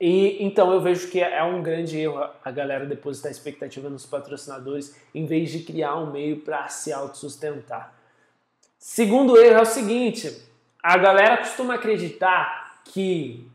[0.00, 4.94] E então eu vejo que é um grande erro a galera depositar expectativa nos patrocinadores
[5.14, 7.94] em vez de criar um meio para se autossustentar.
[8.86, 10.46] Segundo erro é o seguinte:
[10.82, 13.48] a galera costuma acreditar que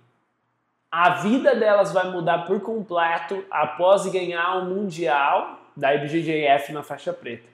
[0.91, 6.81] a vida delas vai mudar por completo após ganhar o um mundial da IBJJF na
[6.81, 7.47] faixa preta.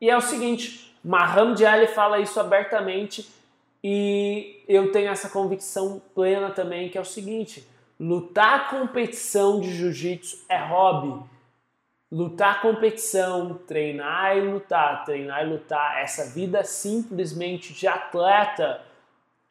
[0.00, 3.28] E é o seguinte, Mahmoud Ali fala isso abertamente
[3.82, 7.66] e eu tenho essa convicção plena também que é o seguinte:
[7.98, 11.24] Lutar competição de jiu-jitsu é hobby.
[12.10, 18.80] Lutar competição, treinar e lutar, treinar e lutar, essa vida simplesmente de atleta,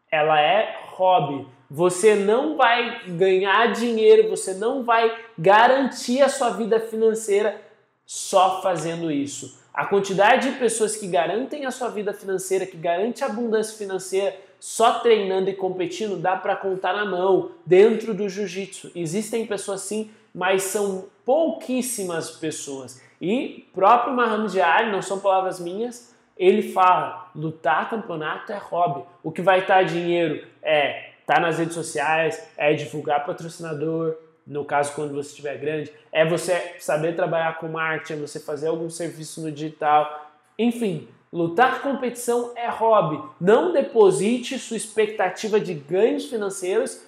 [0.09, 1.45] ela é hobby.
[1.69, 7.61] Você não vai ganhar dinheiro, você não vai garantir a sua vida financeira
[8.05, 9.59] só fazendo isso.
[9.73, 14.33] A quantidade de pessoas que garantem a sua vida financeira, que garante a abundância financeira,
[14.57, 18.91] só treinando e competindo dá para contar na mão dentro do jiu-jitsu.
[18.95, 23.01] Existem pessoas sim, mas são pouquíssimas pessoas.
[23.21, 29.05] E próprio Muhammad Ali, não são palavras minhas, ele fala: lutar campeonato é hobby.
[29.23, 34.65] O que vai estar dinheiro é estar tá nas redes sociais, é divulgar patrocinador, no
[34.65, 38.89] caso quando você estiver grande, é você saber trabalhar com marketing, é você fazer algum
[38.89, 43.21] serviço no digital, enfim, Lutar competição é hobby.
[43.41, 47.01] Não deposite sua expectativa de ganhos financeiros,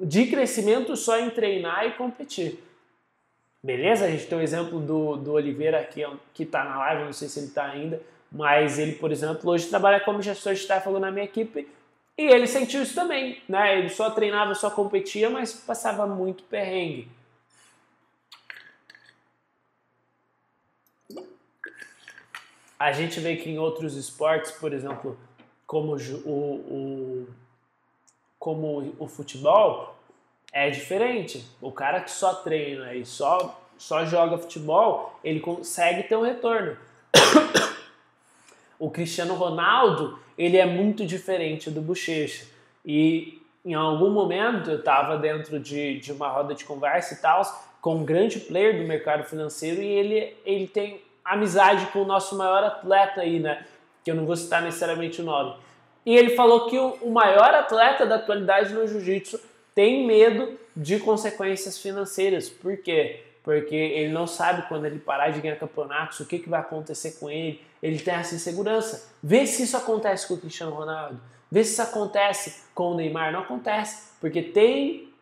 [0.00, 2.63] de crescimento só em treinar e competir.
[3.64, 4.04] Beleza?
[4.04, 6.02] A gente tem o exemplo do, do Oliveira aqui,
[6.34, 8.00] que está na live, não sei se ele está ainda,
[8.30, 11.66] mas ele, por exemplo, hoje trabalha como gestor de tráfego na minha equipe
[12.16, 13.78] e ele sentiu isso também, né?
[13.78, 17.08] Ele só treinava, só competia, mas passava muito perrengue.
[22.84, 25.18] a gente vê que em outros esportes, por exemplo,
[25.66, 27.28] como o, o,
[28.38, 29.93] como o futebol,
[30.54, 31.44] é diferente.
[31.60, 36.76] O cara que só treina e só, só joga futebol, ele consegue ter um retorno.
[38.78, 42.46] o Cristiano Ronaldo, ele é muito diferente do Bochecha.
[42.86, 47.42] E em algum momento eu estava dentro de, de uma roda de conversa e tal,
[47.80, 52.36] com um grande player do mercado financeiro e ele, ele tem amizade com o nosso
[52.36, 53.66] maior atleta aí, né?
[54.04, 55.56] Que eu não vou citar necessariamente o nome.
[56.06, 59.40] E ele falou que o, o maior atleta da atualidade no jiu-jitsu
[59.74, 62.48] tem medo de consequências financeiras.
[62.48, 63.24] Por quê?
[63.42, 67.12] Porque ele não sabe quando ele parar de ganhar campeonatos, o que, que vai acontecer
[67.12, 67.60] com ele.
[67.82, 69.12] Ele tem essa insegurança.
[69.22, 71.20] Vê se isso acontece com o Cristiano Ronaldo.
[71.50, 73.32] Vê se isso acontece com o Neymar.
[73.32, 74.12] Não acontece.
[74.20, 75.12] Porque tem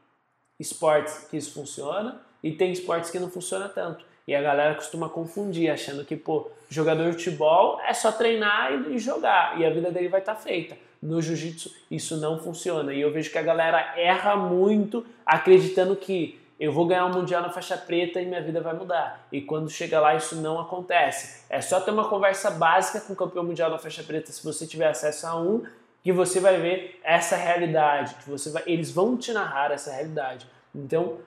[0.61, 4.05] esportes que isso funciona e tem esportes que não funciona tanto.
[4.27, 8.99] E a galera costuma confundir, achando que, pô, jogador de futebol é só treinar e
[8.99, 10.77] jogar e a vida dele vai estar tá feita.
[11.03, 12.95] No jiu-jitsu isso não funciona.
[12.95, 17.43] E eu vejo que a galera erra muito acreditando que eu vou ganhar um mundial
[17.43, 19.27] na faixa preta e minha vida vai mudar.
[19.33, 21.45] E quando chega lá isso não acontece.
[21.51, 24.65] É só ter uma conversa básica com o campeão mundial na faixa preta, se você
[24.65, 25.67] tiver acesso a um,
[26.05, 30.47] que você vai ver essa realidade, que você vai, eles vão te narrar essa realidade.
[30.73, 31.19] Então,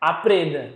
[0.00, 0.72] aprenda,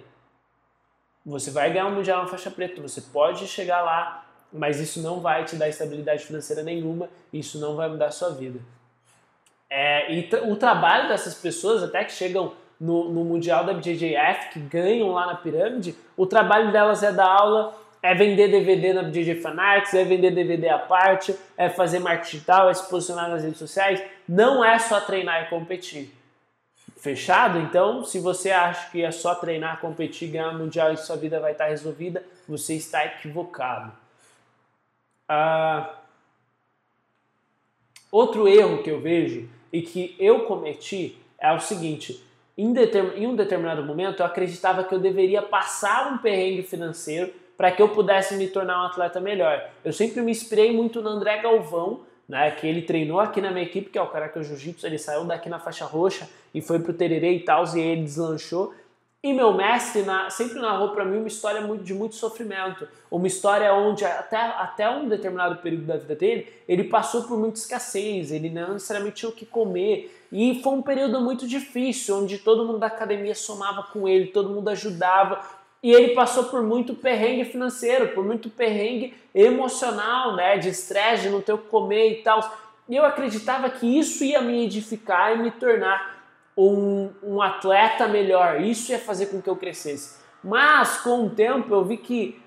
[1.25, 4.24] você vai ganhar um mundial na faixa preta, você pode chegar lá,
[4.55, 8.31] mas isso não vai te dar estabilidade financeira nenhuma, isso não vai mudar a sua
[8.31, 8.61] vida.
[9.69, 14.61] É, e o trabalho dessas pessoas, até que chegam no, no Mundial da BJJF, que
[14.61, 19.41] ganham lá na pirâmide, o trabalho delas é dar aula, é vender DVD na BJJ
[19.41, 23.59] Fanatics, é vender DVD à parte, é fazer marketing digital, é se posicionar nas redes
[23.59, 24.01] sociais.
[24.29, 26.15] Não é só treinar e competir
[26.99, 31.39] fechado, então se você acha que é só treinar, competir, ganhar mundial e sua vida
[31.39, 34.04] vai estar resolvida, você está equivocado.
[35.29, 35.95] Ah,
[38.11, 42.25] outro erro que eu vejo e que eu cometi é o seguinte:
[42.57, 42.73] em,
[43.17, 47.81] em um determinado momento eu acreditava que eu deveria passar um perrengue financeiro para que
[47.81, 49.71] eu pudesse me tornar um atleta melhor.
[49.85, 53.65] Eu sempre me inspirei muito no André Galvão, né, que ele treinou aqui na minha
[53.65, 56.93] equipe, que é o Caraca Jiu-Jitsu, ele saiu daqui na faixa roxa e foi pro
[56.93, 58.75] Tererê e tal, e ele deslanchou.
[59.25, 63.73] E meu mestre na, sempre narrou para mim uma história de muito sofrimento, uma história
[63.73, 68.51] onde até, até um determinado período da vida dele, ele passou por muita escassez, ele
[68.51, 72.79] não necessariamente tinha o que comer, e foi um período muito difícil, onde todo mundo
[72.79, 75.41] da academia somava com ele, todo mundo ajudava,
[75.83, 80.59] e ele passou por muito perrengue financeiro, por muito perrengue emocional, né?
[80.59, 82.55] De estresse, de não ter o que comer e tal.
[82.89, 86.14] E eu acreditava que isso ia me edificar e me tornar
[86.57, 88.61] um, um atleta melhor.
[88.61, 90.23] Isso ia fazer com que eu crescesse.
[90.43, 92.41] Mas com o tempo eu vi que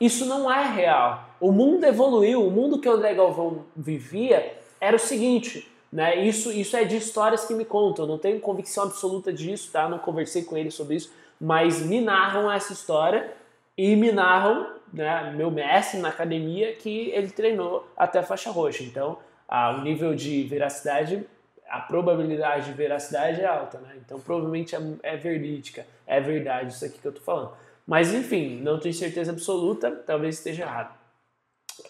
[0.00, 1.24] isso não é real.
[1.40, 2.46] O mundo evoluiu.
[2.46, 5.70] O mundo que o André Galvão vivia era o seguinte.
[5.92, 6.24] Né?
[6.24, 8.04] Isso, isso é de histórias que me contam.
[8.04, 9.88] Eu não tenho convicção absoluta disso, tá?
[9.88, 11.10] Não conversei com ele sobre isso
[11.40, 13.32] mas me narram essa história
[13.76, 18.82] e me narram, né, meu mestre na academia, que ele treinou até a faixa roxa.
[18.82, 21.26] Então, ah, o nível de veracidade,
[21.70, 23.94] a probabilidade de veracidade é alta, né?
[24.04, 27.52] Então, provavelmente é, é verídica, é verdade isso aqui que eu tô falando.
[27.86, 30.94] Mas, enfim, não tenho certeza absoluta, talvez esteja errado.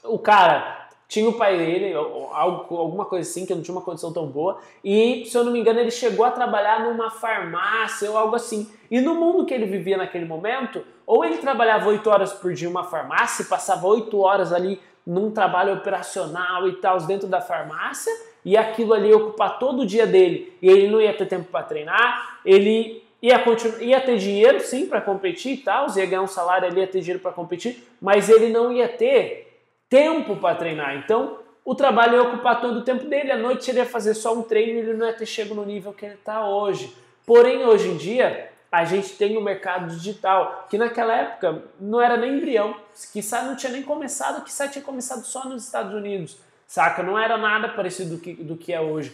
[0.05, 4.13] O cara tinha o pai dele, algo, alguma coisa assim, que não tinha uma condição
[4.13, 8.17] tão boa, e se eu não me engano, ele chegou a trabalhar numa farmácia ou
[8.17, 8.71] algo assim.
[8.91, 12.69] E no mundo que ele vivia naquele momento, ou ele trabalhava oito horas por dia
[12.69, 18.13] em uma farmácia, passava oito horas ali num trabalho operacional e tal, dentro da farmácia,
[18.45, 21.45] e aquilo ali ia ocupar todo o dia dele, e ele não ia ter tempo
[21.51, 26.23] para treinar, ele ia, continuar, ia ter dinheiro sim para competir e tal, ia ganhar
[26.23, 29.51] um salário ali, ia ter dinheiro para competir, mas ele não ia ter
[29.89, 30.97] tempo para treinar.
[30.97, 33.31] Então, o trabalho ia ocupar todo o tempo dele.
[33.31, 35.65] À noite ele ia fazer só um treino e ele não ia ter chego no
[35.65, 36.95] nível que ele está hoje.
[37.27, 42.17] Porém, hoje em dia, a gente tem o mercado digital, que naquela época não era
[42.17, 42.75] nem embrião,
[43.13, 46.39] que não tinha nem começado, que tinha começado só nos Estados Unidos,
[46.71, 47.03] saca?
[47.03, 49.13] Não era nada parecido do que, do que é hoje.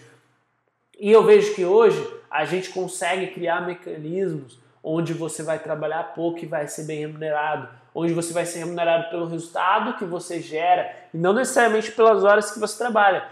[1.00, 6.40] E eu vejo que hoje a gente consegue criar mecanismos onde você vai trabalhar pouco
[6.40, 10.94] e vai ser bem remunerado, onde você vai ser remunerado pelo resultado que você gera
[11.14, 13.26] e não necessariamente pelas horas que você trabalha.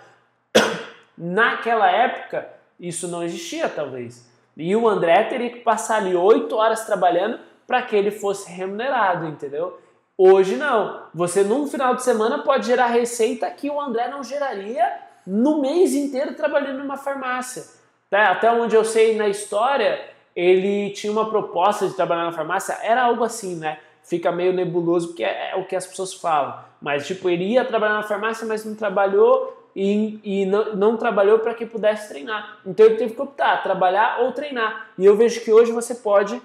[1.16, 2.48] Naquela época,
[2.80, 4.26] isso não existia, talvez.
[4.56, 9.26] E o André teria que passar ali oito horas trabalhando para que ele fosse remunerado,
[9.26, 9.78] entendeu?
[10.16, 11.04] Hoje não.
[11.14, 14.84] Você num final de semana pode gerar receita que o André não geraria
[15.26, 17.64] no mês inteiro trabalhando numa farmácia.
[18.10, 18.30] Tá?
[18.30, 20.00] Até onde eu sei na história,
[20.36, 23.78] ele tinha uma proposta de trabalhar na farmácia, era algo assim, né?
[24.04, 26.58] fica meio nebuloso porque é, é o que as pessoas falam.
[26.80, 31.38] Mas, tipo, ele ia trabalhar na farmácia, mas não trabalhou e, e não, não trabalhou
[31.38, 32.58] para que pudesse treinar.
[32.64, 34.90] Então ele teve que optar, trabalhar ou treinar.
[34.98, 36.40] E eu vejo que hoje você pode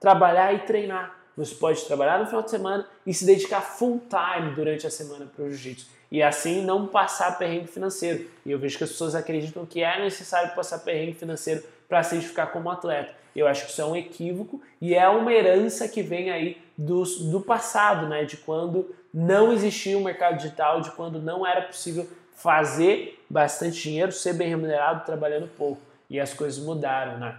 [0.00, 1.14] trabalhar e treinar.
[1.36, 5.26] Você pode trabalhar no final de semana e se dedicar full time durante a semana
[5.26, 5.86] para o jiu-jitsu.
[6.10, 8.28] E assim não passar perrengue financeiro.
[8.46, 12.14] E eu vejo que as pessoas acreditam que é necessário passar perrengue financeiro para se
[12.14, 13.12] identificar como atleta.
[13.34, 17.02] Eu acho que isso é um equívoco e é uma herança que vem aí do,
[17.02, 18.24] do passado, né?
[18.24, 23.80] De quando não existia o um mercado digital, de quando não era possível fazer bastante
[23.80, 25.80] dinheiro, ser bem remunerado trabalhando pouco.
[26.08, 27.38] E as coisas mudaram, né?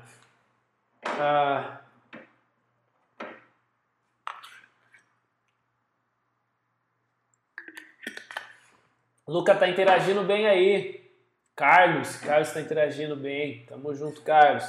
[1.06, 1.78] Ah,
[9.28, 11.04] Luca tá interagindo bem aí.
[11.56, 13.66] Carlos, Carlos está interagindo bem.
[13.68, 14.64] Tamo junto, Carlos.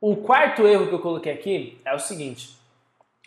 [0.00, 2.56] O quarto erro que eu coloquei aqui é o seguinte: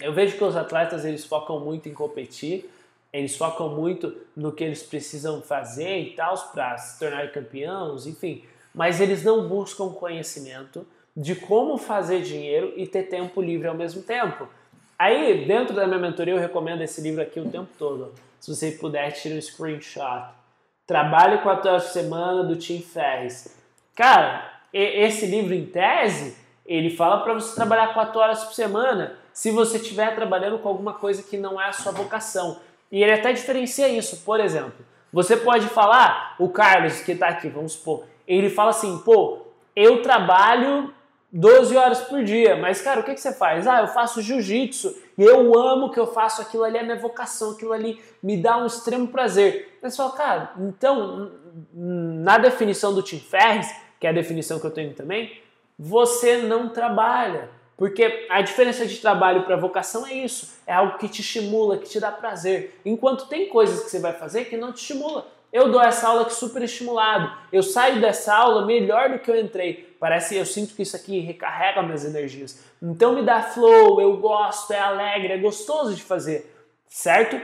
[0.01, 2.69] eu vejo que os atletas eles focam muito em competir,
[3.13, 8.43] eles focam muito no que eles precisam fazer e tal para se tornar campeões, enfim,
[8.73, 14.01] mas eles não buscam conhecimento de como fazer dinheiro e ter tempo livre ao mesmo
[14.01, 14.47] tempo.
[14.97, 18.13] Aí, dentro da minha mentoria, eu recomendo esse livro aqui o tempo todo.
[18.39, 20.29] Se você puder, tira um screenshot.
[20.87, 23.55] Trabalho 4 horas por semana do Tim Ferriss.
[23.95, 29.51] Cara, esse livro em tese, ele fala para você trabalhar 4 horas por semana se
[29.51, 32.59] você estiver trabalhando com alguma coisa que não é a sua vocação.
[32.91, 34.17] E ele até diferencia isso.
[34.25, 38.99] Por exemplo, você pode falar, o Carlos que está aqui, vamos supor, ele fala assim,
[38.99, 39.39] pô,
[39.75, 40.93] eu trabalho
[41.31, 42.55] 12 horas por dia.
[42.55, 43.67] Mas, cara, o que, que você faz?
[43.67, 47.73] Ah, eu faço jiu-jitsu eu amo que eu faço aquilo ali, é minha vocação, aquilo
[47.73, 49.77] ali me dá um extremo prazer.
[49.81, 51.31] Mas fala, cara, então,
[51.73, 55.41] na definição do Tim Ferriss, que é a definição que eu tenho também,
[55.77, 57.49] você não trabalha.
[57.75, 61.87] Porque a diferença de trabalho para vocação é isso, é algo que te estimula, que
[61.87, 62.77] te dá prazer.
[62.85, 65.25] Enquanto tem coisas que você vai fazer que não te estimula.
[65.51, 67.35] Eu dou essa aula aqui super estimulado.
[67.51, 69.95] Eu saio dessa aula melhor do que eu entrei.
[69.99, 72.63] Parece, eu sinto que isso aqui recarrega minhas energias.
[72.81, 76.55] Então me dá flow, eu gosto, é alegre, é gostoso de fazer,
[76.87, 77.39] certo?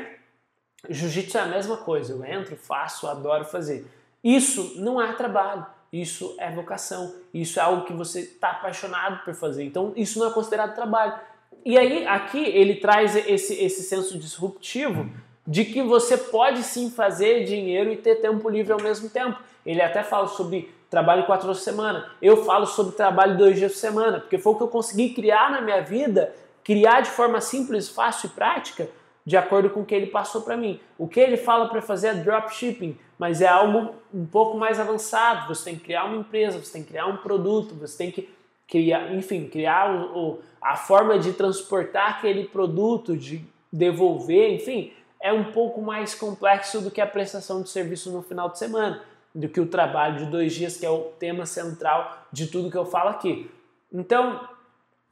[0.90, 2.14] Jiu-jitsu é a mesma coisa.
[2.14, 3.86] Eu entro, faço, adoro fazer.
[4.24, 5.66] Isso não é trabalho.
[5.92, 7.16] Isso é vocação.
[7.34, 9.64] Isso é algo que você está apaixonado por fazer.
[9.64, 11.20] Então isso não é considerado trabalho.
[11.66, 15.10] E aí aqui ele traz esse, esse senso disruptivo
[15.48, 19.40] de que você pode sim fazer dinheiro e ter tempo livre ao mesmo tempo.
[19.66, 22.12] Ele até fala sobre trabalho quatro horas por semana.
[22.22, 25.52] Eu falo sobre trabalho dois dias por semana, porque foi o que eu consegui criar
[25.52, 28.90] na minha vida, criar de forma simples, fácil e prática,
[29.24, 30.80] de acordo com o que ele passou para mim.
[30.98, 35.48] O que ele fala para fazer é dropshipping, mas é algo um pouco mais avançado.
[35.48, 38.30] Você tem que criar uma empresa, você tem que criar um produto, você tem que
[38.68, 45.34] criar, enfim, criar o, o, a forma de transportar aquele produto, de devolver, enfim é
[45.34, 49.02] um pouco mais complexo do que a prestação de serviço no final de semana,
[49.34, 52.78] do que o trabalho de dois dias, que é o tema central de tudo que
[52.78, 53.52] eu falo aqui.
[53.92, 54.48] Então,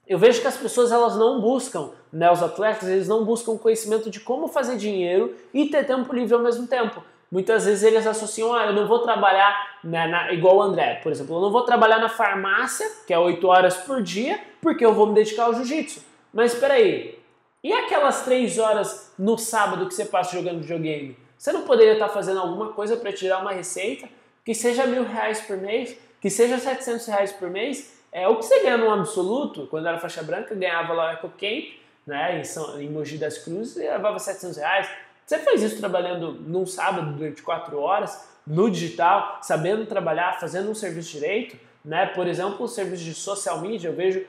[0.08, 4.10] eu vejo que as pessoas elas não buscam, né, os atletas, eles não buscam conhecimento
[4.10, 7.04] de como fazer dinheiro e ter tempo livre ao mesmo tempo.
[7.32, 11.12] Muitas vezes eles associam, ah, eu não vou trabalhar né, na, igual o André, por
[11.12, 14.94] exemplo, eu não vou trabalhar na farmácia, que é 8 horas por dia, porque eu
[14.94, 16.02] vou me dedicar ao jiu-jitsu.
[16.32, 17.18] Mas espera aí,
[17.64, 21.18] e aquelas três horas no sábado que você passa jogando videogame?
[21.38, 24.08] Você não poderia estar fazendo alguma coisa para tirar uma receita
[24.44, 27.94] que seja mil reais por mês, que seja 700 reais por mês?
[28.12, 31.30] É o que você ganha no absoluto, quando era faixa branca, ganhava lá o Eco
[31.30, 31.66] Camp,
[32.06, 34.90] né, em, São, em Mogi das Cruzes, e levava 700 reais.
[35.26, 40.76] Você faz isso trabalhando num sábado durante quatro horas, no digital, sabendo trabalhar, fazendo um
[40.76, 42.06] serviço direito, né?
[42.08, 44.26] Por exemplo, o serviço de social media, eu vejo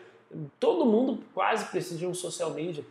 [0.59, 2.85] todo mundo quase precisa de um social media.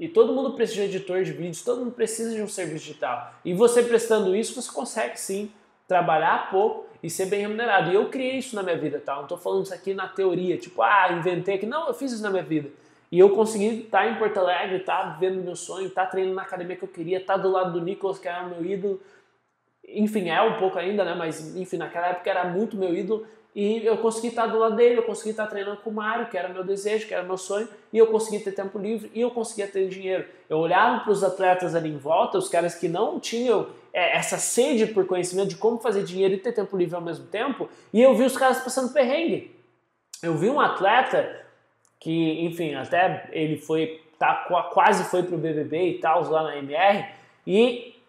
[0.00, 3.34] E todo mundo precisa de editor de vídeos, todo mundo precisa de um serviço digital.
[3.44, 5.52] E você prestando isso, você consegue sim
[5.86, 7.90] trabalhar pouco e ser bem remunerado.
[7.90, 9.16] E eu criei isso na minha vida, tá?
[9.16, 11.66] Não estou falando isso aqui na teoria, tipo, ah, inventei aqui.
[11.66, 12.70] Não, eu fiz isso na minha vida.
[13.12, 16.36] E eu consegui estar em Porto Alegre, estar tá vendo meu sonho, estar tá treinando
[16.36, 19.02] na academia que eu queria, estar tá do lado do Nicolas, que era meu ídolo.
[19.86, 21.14] Enfim, é um pouco ainda, né?
[21.14, 23.26] Mas, enfim, naquela época era muito meu ídolo.
[23.54, 26.38] E eu consegui estar do lado dele, eu consegui estar treinando com o Mário, que
[26.38, 29.30] era meu desejo, que era meu sonho, e eu consegui ter tempo livre e eu
[29.30, 30.24] conseguia ter dinheiro.
[30.48, 34.38] Eu olhava para os atletas ali em volta, os caras que não tinham é, essa
[34.38, 38.00] sede por conhecimento de como fazer dinheiro e ter tempo livre ao mesmo tempo, e
[38.00, 39.54] eu vi os caras passando perrengue.
[40.22, 41.44] Eu vi um atleta
[41.98, 47.06] que, enfim, até ele foi, tá, quase foi pro BBB e tal, lá na MR,
[47.44, 47.99] e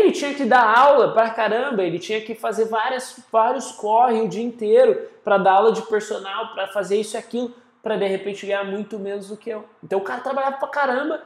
[0.00, 4.28] ele tinha que dar aula pra caramba, ele tinha que fazer várias, vários corre o
[4.28, 8.46] dia inteiro para dar aula de personal, para fazer isso e aquilo, para de repente
[8.46, 9.64] ganhar muito menos do que eu.
[9.82, 11.22] Então o cara trabalhava pra caramba,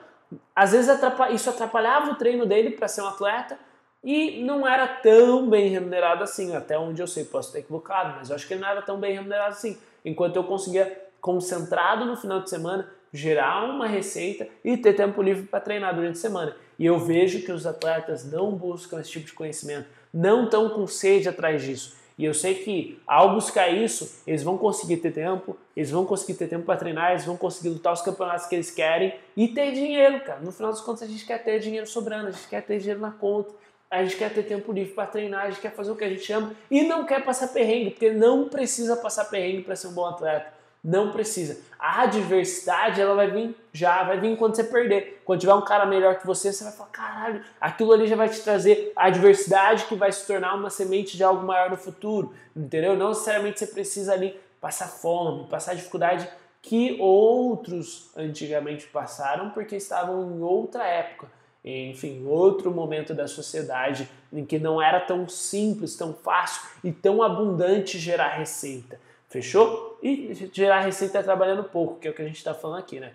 [0.54, 0.90] às vezes
[1.32, 3.58] isso atrapalhava o treino dele para ser um atleta
[4.02, 8.30] e não era tão bem remunerado assim, até onde eu sei, posso estar equivocado, mas
[8.30, 9.78] eu acho que ele não era tão bem remunerado assim.
[10.04, 15.46] Enquanto eu conseguia, concentrado no final de semana, gerar uma receita e ter tempo livre
[15.46, 16.56] para treinar durante a semana.
[16.80, 20.86] E eu vejo que os atletas não buscam esse tipo de conhecimento, não estão com
[20.86, 21.94] sede atrás disso.
[22.16, 26.38] E eu sei que ao buscar isso, eles vão conseguir ter tempo, eles vão conseguir
[26.38, 29.72] ter tempo para treinar, eles vão conseguir lutar os campeonatos que eles querem e ter
[29.72, 30.40] dinheiro, cara.
[30.40, 33.00] No final das contas, a gente quer ter dinheiro sobrando, a gente quer ter dinheiro
[33.00, 33.50] na conta,
[33.90, 36.08] a gente quer ter tempo livre para treinar, a gente quer fazer o que a
[36.08, 39.92] gente ama e não quer passar perrengue, porque não precisa passar perrengue para ser um
[39.92, 40.59] bom atleta.
[40.82, 41.60] Não precisa.
[41.78, 45.20] A adversidade, ela vai vir já, vai vir quando você perder.
[45.24, 48.28] Quando tiver um cara melhor que você, você vai falar, caralho, aquilo ali já vai
[48.28, 52.34] te trazer a adversidade que vai se tornar uma semente de algo maior no futuro,
[52.56, 52.96] entendeu?
[52.96, 56.28] Não necessariamente você precisa ali passar fome, passar dificuldade
[56.62, 61.28] que outros antigamente passaram porque estavam em outra época,
[61.64, 67.22] enfim, outro momento da sociedade em que não era tão simples, tão fácil e tão
[67.22, 68.98] abundante gerar receita.
[69.30, 69.96] Fechou?
[70.02, 73.12] E gerar receita trabalhando pouco, que é o que a gente está falando aqui, né?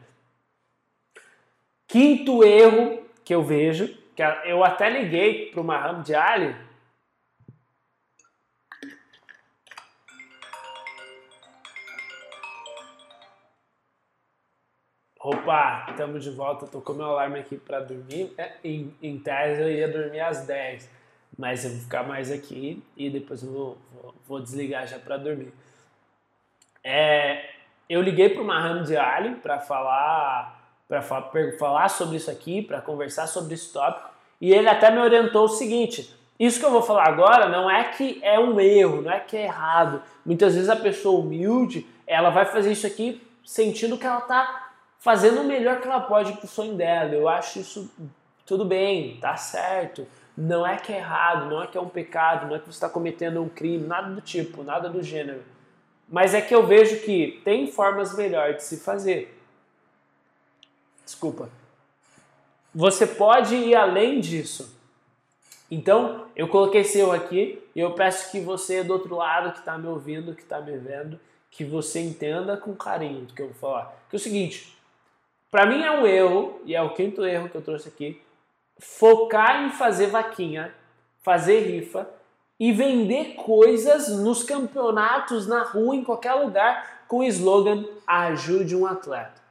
[1.86, 6.56] Quinto erro que eu vejo, que eu até liguei para o Muhammad Ali.
[15.20, 16.66] Opa, estamos de volta.
[16.68, 18.34] Tô com meu alarme aqui para dormir.
[18.38, 20.90] É, em, em tese eu ia dormir às 10,
[21.38, 25.18] mas eu vou ficar mais aqui e depois eu vou, vou, vou desligar já para
[25.18, 25.52] dormir.
[26.88, 27.44] É,
[27.90, 33.26] eu liguei para o Muhammad Ali para falar, para falar sobre isso aqui, para conversar
[33.26, 34.08] sobre esse tópico,
[34.40, 37.86] e ele até me orientou o seguinte: isso que eu vou falar agora não é
[37.86, 40.04] que é um erro, não é que é errado.
[40.24, 44.70] Muitas vezes a pessoa humilde, ela vai fazer isso aqui sentindo que ela está
[45.00, 47.16] fazendo o melhor que ela pode para o sonho dela.
[47.16, 47.92] Eu acho isso
[48.46, 50.06] tudo bem, tá certo.
[50.38, 52.72] Não é que é errado, não é que é um pecado, não é que você
[52.72, 55.55] está cometendo um crime, nada do tipo, nada do gênero.
[56.08, 59.36] Mas é que eu vejo que tem formas melhores de se fazer.
[61.04, 61.50] Desculpa.
[62.74, 64.76] Você pode ir além disso.
[65.70, 69.78] Então, eu coloquei seu aqui e eu peço que você do outro lado que está
[69.78, 73.56] me ouvindo, que está me vendo, que você entenda com carinho do que eu vou
[73.56, 73.94] falar.
[74.10, 74.78] Que é o seguinte,
[75.50, 78.22] para mim é um erro, e é o quinto erro que eu trouxe aqui,
[78.78, 80.74] focar em fazer vaquinha,
[81.24, 82.08] fazer rifa
[82.60, 88.86] e vender coisas nos campeonatos, na rua, em qualquer lugar, com o slogan Ajude um
[88.86, 89.44] atleta.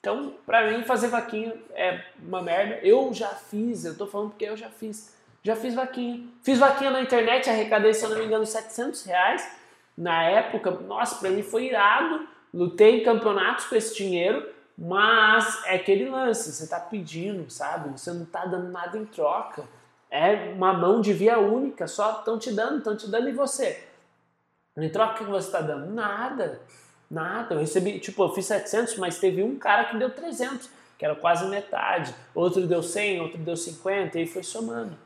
[0.00, 2.78] Então, para mim, fazer vaquinha é uma merda.
[2.82, 5.14] Eu já fiz, eu tô falando porque eu já fiz.
[5.42, 6.24] Já fiz vaquinha.
[6.42, 9.50] Fiz vaquinha na internet, arrecadei, se eu não me engano, 700 reais.
[9.96, 12.26] Na época, nossa, para mim foi irado.
[12.54, 17.90] Lutei em campeonatos com esse dinheiro, mas é aquele lance, você tá pedindo, sabe?
[17.90, 19.64] Você não tá dando nada em troca.
[20.10, 23.84] É uma mão de via única, só estão te dando, estão te dando e você.
[24.76, 25.92] Em troca, o que você está dando?
[25.92, 26.60] Nada.
[27.10, 27.54] Nada.
[27.54, 31.14] Eu recebi, tipo, eu fiz 700, mas teve um cara que deu 300, que era
[31.14, 32.14] quase metade.
[32.34, 34.96] Outro deu 100, outro deu 50, e foi somando.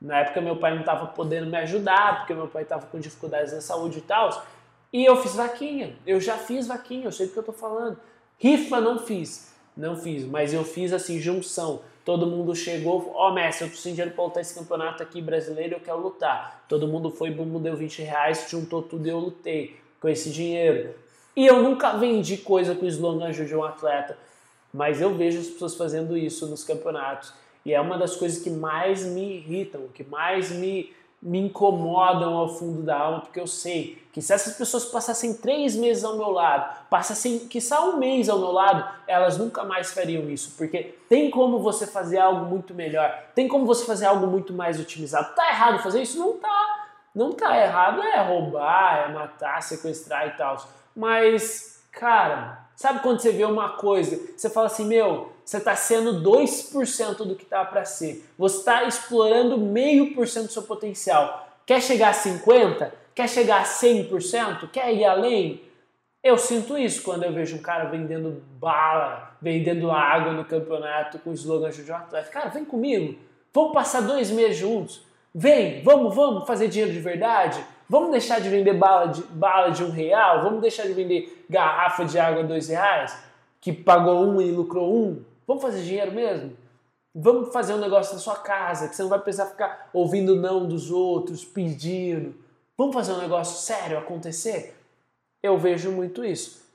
[0.00, 3.52] Na época, meu pai não estava podendo me ajudar, porque meu pai estava com dificuldades
[3.52, 4.44] na saúde e tal.
[4.92, 5.96] E eu fiz vaquinha.
[6.06, 7.98] Eu já fiz vaquinha, eu sei do que eu estou falando.
[8.38, 13.32] Rifa não fiz, não fiz, mas eu fiz assim, junção todo mundo chegou, ó oh,
[13.32, 16.64] mestre, eu tô sem dinheiro pra lutar esse campeonato aqui brasileiro, eu quero lutar.
[16.68, 20.94] Todo mundo foi, bum, deu 20 reais, juntou tudo e eu lutei com esse dinheiro.
[21.36, 24.18] E eu nunca vendi coisa com o slogan ajude um atleta,
[24.72, 27.32] mas eu vejo as pessoas fazendo isso nos campeonatos.
[27.64, 30.92] E é uma das coisas que mais me irritam, que mais me
[31.22, 35.76] me incomodam ao fundo da alma, porque eu sei que se essas pessoas passassem três
[35.76, 39.92] meses ao meu lado, passassem que só um mês ao meu lado, elas nunca mais
[39.92, 44.26] fariam isso, porque tem como você fazer algo muito melhor, tem como você fazer algo
[44.26, 45.32] muito mais otimizado.
[45.36, 46.18] Tá errado fazer isso?
[46.18, 46.88] Não tá.
[47.14, 50.56] Não tá errado é roubar, é matar, sequestrar e tal.
[50.96, 56.22] Mas, cara, sabe quando você vê uma coisa, você fala assim, meu, você está sendo
[56.22, 58.24] 2% do que está para ser.
[58.38, 61.48] Você está explorando meio por cento do seu potencial.
[61.66, 62.92] Quer chegar a 50%?
[63.14, 64.70] Quer chegar a 100%?
[64.70, 65.62] Quer ir além?
[66.22, 71.30] Eu sinto isso quando eu vejo um cara vendendo bala, vendendo água no campeonato com
[71.30, 72.30] o slogan de um atleta.
[72.30, 73.18] Cara, vem comigo.
[73.52, 75.02] Vamos passar dois meses juntos.
[75.34, 77.62] Vem, vamos, vamos fazer dinheiro de verdade.
[77.92, 80.42] Vamos deixar de vender bala de, bala de um real?
[80.42, 83.22] Vamos deixar de vender garrafa de água dois reais?
[83.60, 85.22] Que pagou um e lucrou um?
[85.46, 86.56] Vamos fazer dinheiro mesmo?
[87.14, 90.66] Vamos fazer um negócio na sua casa, que você não vai precisar ficar ouvindo não
[90.66, 92.34] dos outros, pedindo.
[92.78, 94.74] Vamos fazer um negócio sério acontecer?
[95.42, 96.66] Eu vejo muito isso.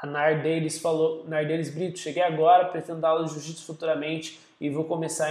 [0.00, 4.84] A Nardeles falou, Nardeles Brito, cheguei agora, pretendo dar aula de jiu-jitsu futuramente e vou
[4.86, 5.28] começar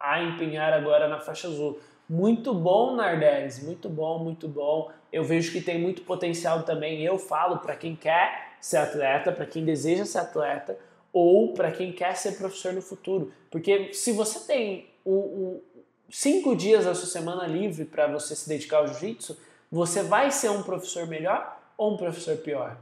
[0.00, 1.78] a empenhar agora na faixa azul.
[2.12, 4.90] Muito bom, Nardeles, muito bom, muito bom.
[5.10, 7.02] Eu vejo que tem muito potencial também.
[7.02, 10.78] Eu falo para quem quer ser atleta, para quem deseja ser atleta
[11.10, 13.32] ou para quem quer ser professor no futuro.
[13.50, 15.62] Porque se você tem o, o
[16.10, 19.38] cinco dias da sua semana livre para você se dedicar ao jiu-jitsu,
[19.70, 22.76] você vai ser um professor melhor ou um professor pior?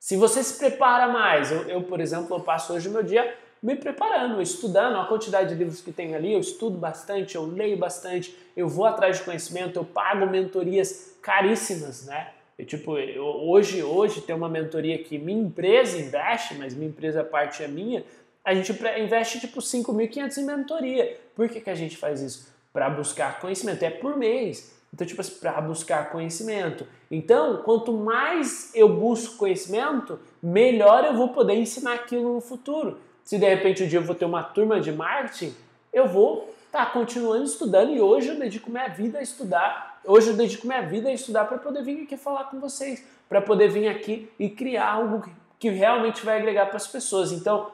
[0.00, 3.30] Se você se prepara mais, eu, eu por exemplo, eu passo hoje o meu dia
[3.62, 7.76] me preparando, estudando a quantidade de livros que tem ali, eu estudo bastante, eu leio
[7.76, 12.28] bastante, eu vou atrás de conhecimento, eu pago mentorias caríssimas, né?
[12.58, 17.22] Eu, tipo, eu, hoje, hoje tem uma mentoria que minha empresa investe, mas minha empresa
[17.22, 18.04] parte é minha,
[18.44, 21.20] a gente investe tipo 5.500 em mentoria.
[21.36, 22.52] Por que, que a gente faz isso?
[22.72, 24.76] Para buscar conhecimento, é por mês.
[24.92, 26.86] Então, tipo assim, para buscar conhecimento.
[27.10, 32.98] Então, quanto mais eu busco conhecimento, melhor eu vou poder ensinar aquilo no futuro.
[33.28, 35.54] Se de repente um dia eu vou ter uma turma de marketing,
[35.92, 40.00] eu vou estar tá continuando estudando e hoje eu dedico minha vida a estudar.
[40.02, 43.42] Hoje eu dedico minha vida a estudar para poder vir aqui falar com vocês, para
[43.42, 47.30] poder vir aqui e criar algo que realmente vai agregar para as pessoas.
[47.30, 47.70] Então,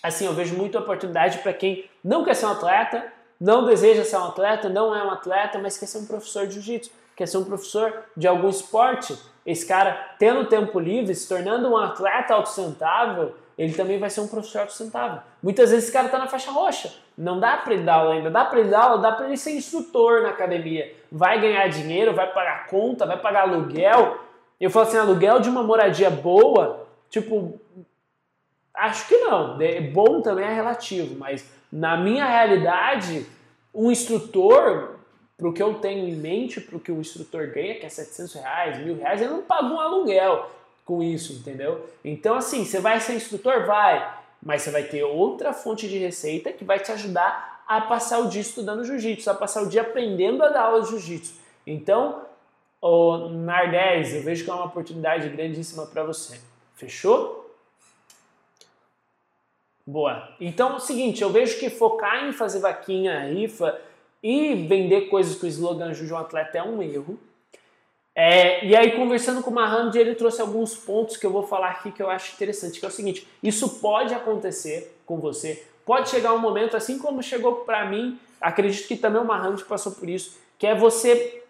[0.00, 3.04] assim, eu vejo muita oportunidade para quem não quer ser um atleta,
[3.40, 6.54] não deseja ser um atleta, não é um atleta, mas quer ser um professor de
[6.54, 9.18] jiu-jitsu, quer ser um professor de algum esporte.
[9.44, 14.28] Esse cara, tendo tempo livre, se tornando um atleta autossustentável, ele também vai ser um
[14.28, 15.20] professor autossustentável.
[15.42, 18.30] Muitas vezes esse cara está na faixa roxa, não dá para ele dar aula ainda,
[18.30, 20.94] dá para ele dar aula, dá para ele ser instrutor na academia.
[21.10, 24.18] Vai ganhar dinheiro, vai pagar conta, vai pagar aluguel.
[24.60, 27.60] Eu falo assim, aluguel de uma moradia boa, tipo,
[28.72, 29.60] acho que não.
[29.60, 33.26] É bom também é relativo, mas na minha realidade,
[33.74, 34.96] um instrutor,
[35.36, 37.88] para o que eu tenho em mente, para o que o instrutor ganha, que é
[37.88, 40.48] 700 reais, mil reais, ele não paga um aluguel
[40.88, 41.86] com isso, entendeu?
[42.02, 43.66] Então, assim, você vai ser instrutor?
[43.66, 48.20] Vai, mas você vai ter outra fonte de receita que vai te ajudar a passar
[48.20, 51.34] o dia estudando jiu-jitsu, a passar o dia aprendendo a dar aula de jiu-jitsu.
[51.66, 52.22] Então,
[52.80, 56.40] o Nardez, eu vejo que é uma oportunidade grandíssima para você.
[56.74, 57.54] Fechou?
[59.86, 60.34] Boa.
[60.40, 63.78] Então é o seguinte, eu vejo que focar em fazer vaquinha, rifa
[64.22, 67.18] e vender coisas com o slogan Juju um Atleta é um erro.
[68.20, 71.70] É, e aí, conversando com o Mahmoud, ele trouxe alguns pontos que eu vou falar
[71.70, 76.10] aqui que eu acho interessante, que é o seguinte, isso pode acontecer com você, pode
[76.10, 80.08] chegar um momento, assim como chegou para mim, acredito que também o Mahmoud passou por
[80.08, 81.44] isso, que é você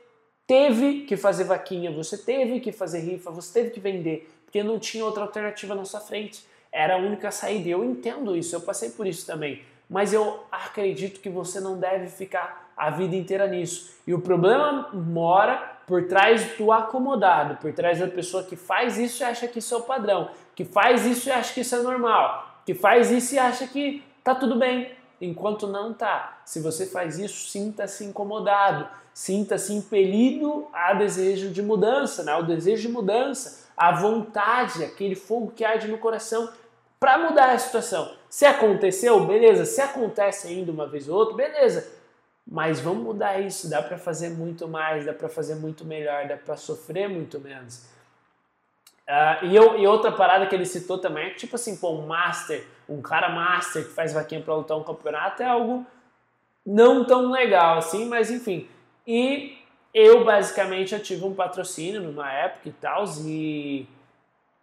[0.47, 4.79] teve que fazer vaquinha, você teve que fazer rifa, você teve que vender, porque não
[4.79, 7.71] tinha outra alternativa na sua frente era a única saída.
[7.71, 9.63] Eu entendo isso, eu passei por isso também.
[9.89, 13.95] Mas eu acredito que você não deve ficar a vida inteira nisso.
[14.07, 19.23] E o problema mora por trás do acomodado, por trás da pessoa que faz isso
[19.23, 21.83] e acha que isso é o padrão, que faz isso e acha que isso é
[21.83, 26.43] normal, que faz isso e acha que tá tudo bem, enquanto não tá.
[26.45, 32.37] Se você faz isso, sinta-se incomodado, sinta-se impelido a desejo de mudança, né?
[32.37, 36.51] o desejo de mudança a vontade, aquele fogo que arde no coração
[36.99, 38.13] para mudar a situação.
[38.29, 39.65] Se aconteceu, beleza.
[39.65, 41.89] Se acontece ainda uma vez ou outra, beleza.
[42.51, 43.69] Mas vamos mudar isso.
[43.69, 47.87] Dá para fazer muito mais, dá para fazer muito melhor, dá para sofrer muito menos.
[49.07, 51.93] Uh, e, eu, e, outra parada que ele citou também é que, tipo assim, pô,
[51.93, 55.87] um master, um cara master que faz vaquinha para lutar um campeonato é algo
[56.65, 58.69] não tão legal assim, mas enfim.
[59.07, 59.57] E
[59.95, 63.87] eu basicamente eu tive um patrocínio numa época e tal, e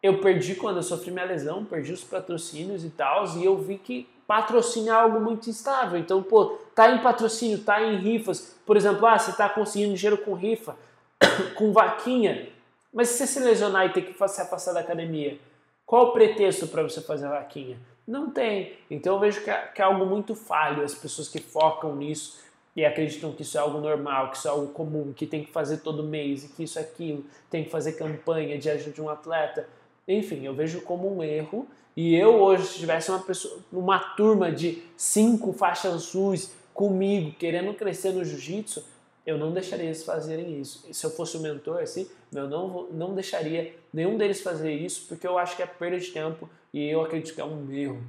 [0.02, 3.80] eu perdi quando eu sofri minha lesão, perdi os patrocínios e tal, e eu vi
[3.80, 6.00] que patrocínio é algo muito instável.
[6.00, 8.56] Então, pô, tá em patrocínio, tá em rifas.
[8.66, 10.76] Por exemplo, ah, você tá conseguindo dinheiro com rifa,
[11.56, 12.50] com vaquinha,
[12.94, 15.38] mas se você se lesionar e ter que se afastar da academia,
[15.86, 17.78] qual o pretexto para você fazer vaquinha?
[18.08, 18.74] Não tem.
[18.90, 22.40] Então eu vejo que é, que é algo muito falho as pessoas que focam nisso
[22.76, 25.52] e acreditam que isso é algo normal, que isso é algo comum, que tem que
[25.52, 29.02] fazer todo mês e que isso é aquilo, tem que fazer campanha de ajuda de
[29.02, 29.68] um atleta.
[30.08, 31.68] Enfim, eu vejo como um erro.
[31.96, 37.74] E eu hoje, se tivesse uma pessoa, uma turma de cinco faixas azuis comigo, querendo
[37.74, 38.84] crescer no jiu-jitsu,
[39.26, 40.86] eu não deixaria eles fazerem isso.
[40.90, 45.08] E se eu fosse o mentor, assim, eu não, não deixaria nenhum deles fazer isso,
[45.08, 48.04] porque eu acho que é perda de tempo e eu acredito que é um erro.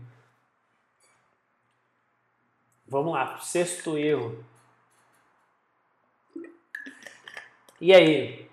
[2.89, 4.45] Vamos lá, sexto erro.
[7.81, 8.49] E aí?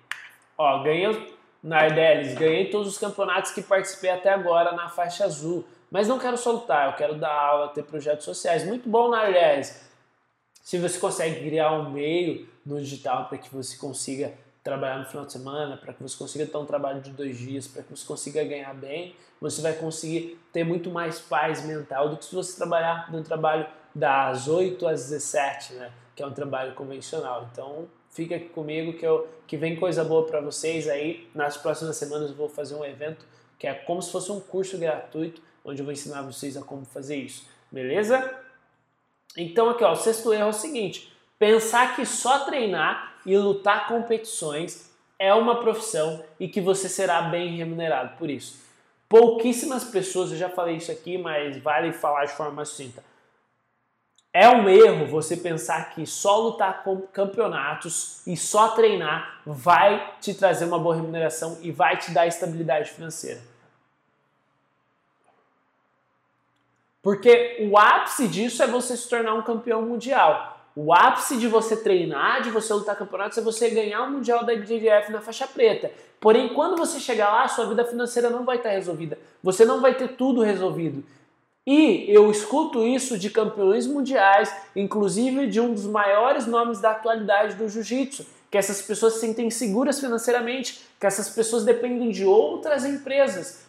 [0.57, 1.32] Ó, ganhei
[1.64, 5.66] Nardeles, ganhei todos os campeonatos que participei até agora na faixa azul.
[5.89, 8.66] Mas não quero soltar, eu quero dar aula, ter projetos sociais.
[8.66, 9.89] Muito bom, Nardeles.
[10.61, 14.34] Se você consegue criar um meio no digital para que você consiga
[14.64, 17.68] trabalhar no final de semana, para que você consiga ter um trabalho de dois dias,
[17.68, 22.18] para que você consiga ganhar bem, você vai conseguir ter muito mais paz mental do
[22.18, 25.91] que se você trabalhar num trabalho das 8 às 17, né?
[26.16, 27.49] Que é um trabalho convencional.
[27.51, 31.28] Então, fica aqui comigo que, eu, que vem coisa boa para vocês aí.
[31.34, 33.26] Nas próximas semanas eu vou fazer um evento
[33.59, 36.86] que é como se fosse um curso gratuito, onde eu vou ensinar vocês a como
[36.86, 37.47] fazer isso.
[37.72, 38.39] Beleza?
[39.38, 43.88] Então aqui, ó, o sexto erro é o seguinte: pensar que só treinar e lutar
[43.88, 48.61] competições é uma profissão e que você será bem remunerado por isso.
[49.07, 53.03] Pouquíssimas pessoas, eu já falei isso aqui, mas vale falar de forma sucinta.
[54.34, 60.34] É um erro você pensar que só lutar com campeonatos e só treinar vai te
[60.34, 63.39] trazer uma boa remuneração e vai te dar estabilidade financeira.
[67.03, 70.53] Porque o ápice disso é você se tornar um campeão mundial.
[70.75, 74.53] O ápice de você treinar, de você lutar campeonatos, é você ganhar o Mundial da
[74.55, 75.91] IBJJF na faixa preta.
[76.19, 79.19] Porém, quando você chegar lá, sua vida financeira não vai estar resolvida.
[79.43, 81.03] Você não vai ter tudo resolvido.
[81.66, 87.55] E eu escuto isso de campeões mundiais, inclusive de um dos maiores nomes da atualidade
[87.55, 92.86] do jiu-jitsu, que essas pessoas se sentem seguras financeiramente, que essas pessoas dependem de outras
[92.86, 93.66] empresas,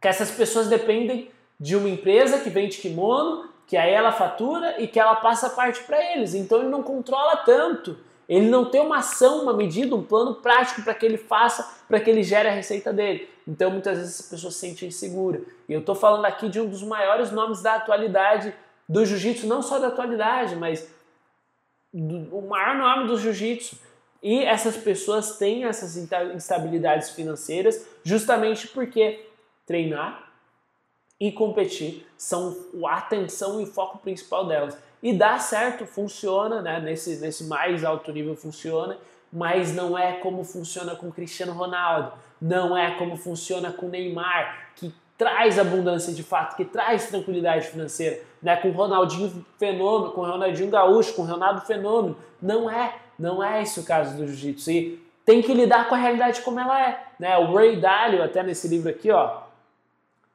[0.00, 4.86] que essas pessoas dependem de uma empresa que vende kimono, que aí ela fatura e
[4.86, 6.34] que ela passa parte para eles.
[6.34, 7.96] Então ele não controla tanto.
[8.28, 12.00] Ele não tem uma ação, uma medida, um plano prático para que ele faça, para
[12.00, 13.28] que ele gere a receita dele.
[13.46, 15.42] Então muitas vezes essa pessoa se sente insegura.
[15.68, 18.54] E eu estou falando aqui de um dos maiores nomes da atualidade
[18.88, 20.88] do jiu-jitsu, não só da atualidade, mas
[21.92, 23.78] do, o maior nome do jiu-jitsu.
[24.22, 25.98] E essas pessoas têm essas
[26.34, 29.26] instabilidades financeiras justamente porque
[29.66, 30.32] treinar
[31.20, 32.56] e competir são
[32.86, 34.76] a atenção e o foco principal delas.
[35.04, 36.80] E dá certo, funciona, né?
[36.80, 38.96] nesse, nesse mais alto nível funciona,
[39.30, 44.94] mas não é como funciona com Cristiano Ronaldo, não é como funciona com Neymar, que
[45.18, 48.56] traz abundância de fato, que traz tranquilidade financeira, né?
[48.56, 52.16] com Ronaldinho Fenômeno, com Ronaldinho Gaúcho, com Ronaldo Fenômeno.
[52.40, 54.70] Não é, não é esse o caso do jiu-jitsu.
[54.70, 57.04] E tem que lidar com a realidade como ela é.
[57.18, 57.36] Né?
[57.36, 59.42] O Ray Dalio, até nesse livro aqui, ó,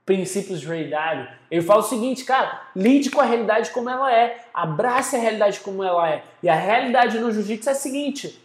[0.10, 1.30] princípios de realidade.
[1.52, 5.60] Ele fala o seguinte, cara, lide com a realidade como ela é, abrace a realidade
[5.60, 6.24] como ela é.
[6.42, 8.42] E a realidade no jiu-jitsu é a seguinte: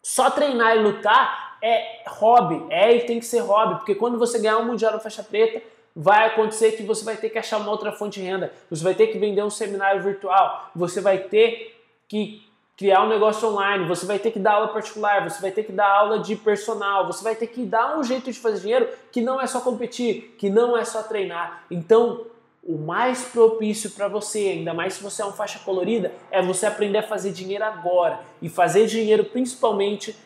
[0.00, 4.38] só treinar e lutar é hobby, é e tem que ser hobby, porque quando você
[4.38, 5.60] ganhar um mundial na faixa preta,
[5.94, 8.94] vai acontecer que você vai ter que achar uma outra fonte de renda, você vai
[8.94, 11.76] ter que vender um seminário virtual, você vai ter
[12.06, 12.46] que
[12.82, 15.70] criar um negócio online, você vai ter que dar aula particular, você vai ter que
[15.70, 19.20] dar aula de personal, você vai ter que dar um jeito de fazer dinheiro que
[19.20, 21.62] não é só competir, que não é só treinar.
[21.70, 22.26] Então,
[22.60, 26.66] o mais propício para você, ainda mais se você é uma faixa colorida, é você
[26.66, 30.16] aprender a fazer dinheiro agora e fazer dinheiro principalmente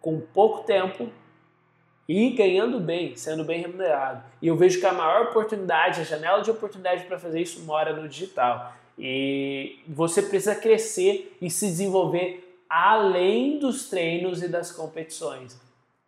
[0.00, 1.10] com pouco tempo
[2.08, 4.24] e ganhando bem, sendo bem remunerado.
[4.40, 7.92] E eu vejo que a maior oportunidade, a janela de oportunidade para fazer isso mora
[7.92, 8.72] no digital.
[8.98, 15.60] E você precisa crescer e se desenvolver além dos treinos e das competições.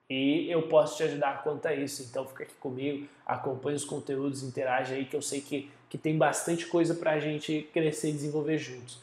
[0.09, 2.03] E eu posso te ajudar quanto a isso.
[2.03, 6.17] Então fica aqui comigo, acompanhe os conteúdos, interage aí que eu sei que, que tem
[6.17, 8.99] bastante coisa para a gente crescer e desenvolver juntos.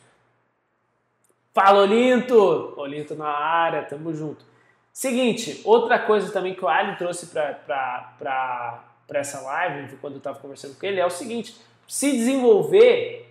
[1.53, 2.73] Fala Olinto!
[2.77, 4.45] Olinto na área, tamo junto.
[4.93, 10.77] Seguinte, outra coisa também que o Ali trouxe para essa live, quando eu estava conversando
[10.77, 11.55] com ele, é o seguinte:
[11.87, 13.30] se desenvolver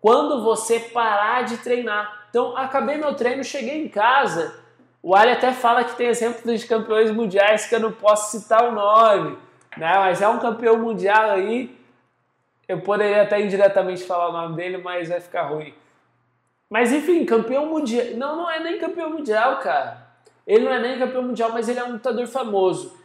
[0.00, 2.26] quando você parar de treinar.
[2.30, 4.60] Então, acabei meu treino, cheguei em casa.
[5.02, 8.68] O Ali até fala que tem exemplos de campeões mundiais que eu não posso citar
[8.68, 9.38] o nome,
[9.76, 9.98] né?
[9.98, 11.76] mas é um campeão mundial aí.
[12.66, 15.72] Eu poderia até indiretamente falar o nome dele, mas vai ficar ruim.
[16.68, 18.06] Mas enfim, campeão mundial.
[18.16, 20.06] Não, não é nem campeão mundial, cara.
[20.46, 22.98] Ele não é nem campeão mundial, mas ele é um lutador famoso.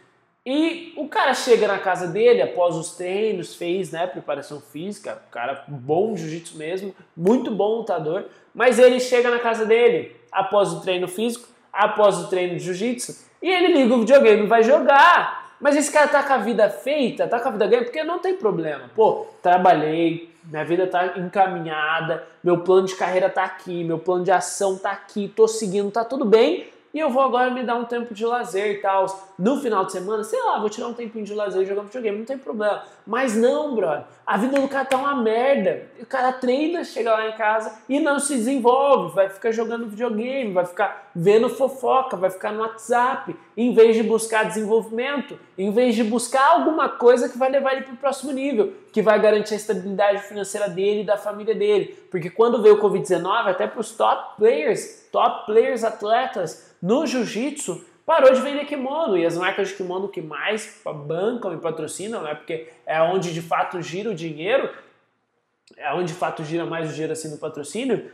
[0.45, 5.63] E o cara chega na casa dele após os treinos, fez né, preparação física, cara
[5.69, 11.07] bom jiu-jitsu mesmo, muito bom lutador, mas ele chega na casa dele após o treino
[11.07, 15.43] físico, após o treino de jiu-jitsu, e ele liga o videogame vai jogar.
[15.61, 18.19] Mas esse cara tá com a vida feita, tá com a vida ganha, porque não
[18.19, 18.89] tem problema.
[18.93, 24.31] Pô, trabalhei, minha vida tá encaminhada, meu plano de carreira tá aqui, meu plano de
[24.31, 27.85] ação tá aqui, tô seguindo, tá tudo bem e eu vou agora me dar um
[27.85, 29.07] tempo de lazer e tal.
[29.39, 32.25] No final de semana, sei lá, vou tirar um tempinho de lazer jogando videogame, não
[32.25, 32.83] tem problema.
[33.05, 34.05] Mas não, brother.
[34.25, 35.87] A vida do cara tá uma merda.
[35.99, 39.15] O cara treina, chega lá em casa e não se desenvolve.
[39.15, 44.03] Vai ficar jogando videogame, vai ficar vendo fofoca, vai ficar no WhatsApp, em vez de
[44.03, 48.31] buscar desenvolvimento, em vez de buscar alguma coisa que vai levar ele para o próximo
[48.31, 52.02] nível, que vai garantir a estabilidade financeira dele e da família dele.
[52.13, 57.83] Porque quando veio o Covid-19, até para os top players, top players atletas no jiu-jitsu
[58.05, 62.35] parou de vender kimono e as marcas de kimono que mais bancam e patrocinam, né?
[62.35, 64.69] Porque é onde de fato gira o dinheiro,
[65.75, 68.11] é onde de fato gira mais o dinheiro assim no patrocínio.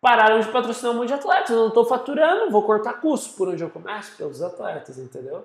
[0.00, 1.50] Pararam de patrocinar um monte de atletas.
[1.50, 3.36] Eu não estou faturando, vou cortar custos.
[3.36, 4.16] Por onde eu começo?
[4.16, 5.44] Pelos atletas, entendeu?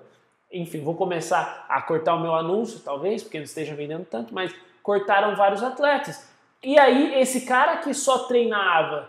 [0.50, 4.52] Enfim, vou começar a cortar o meu anúncio, talvez, porque não esteja vendendo tanto, mas
[4.82, 6.33] cortaram vários atletas.
[6.64, 9.08] E aí, esse cara que só treinava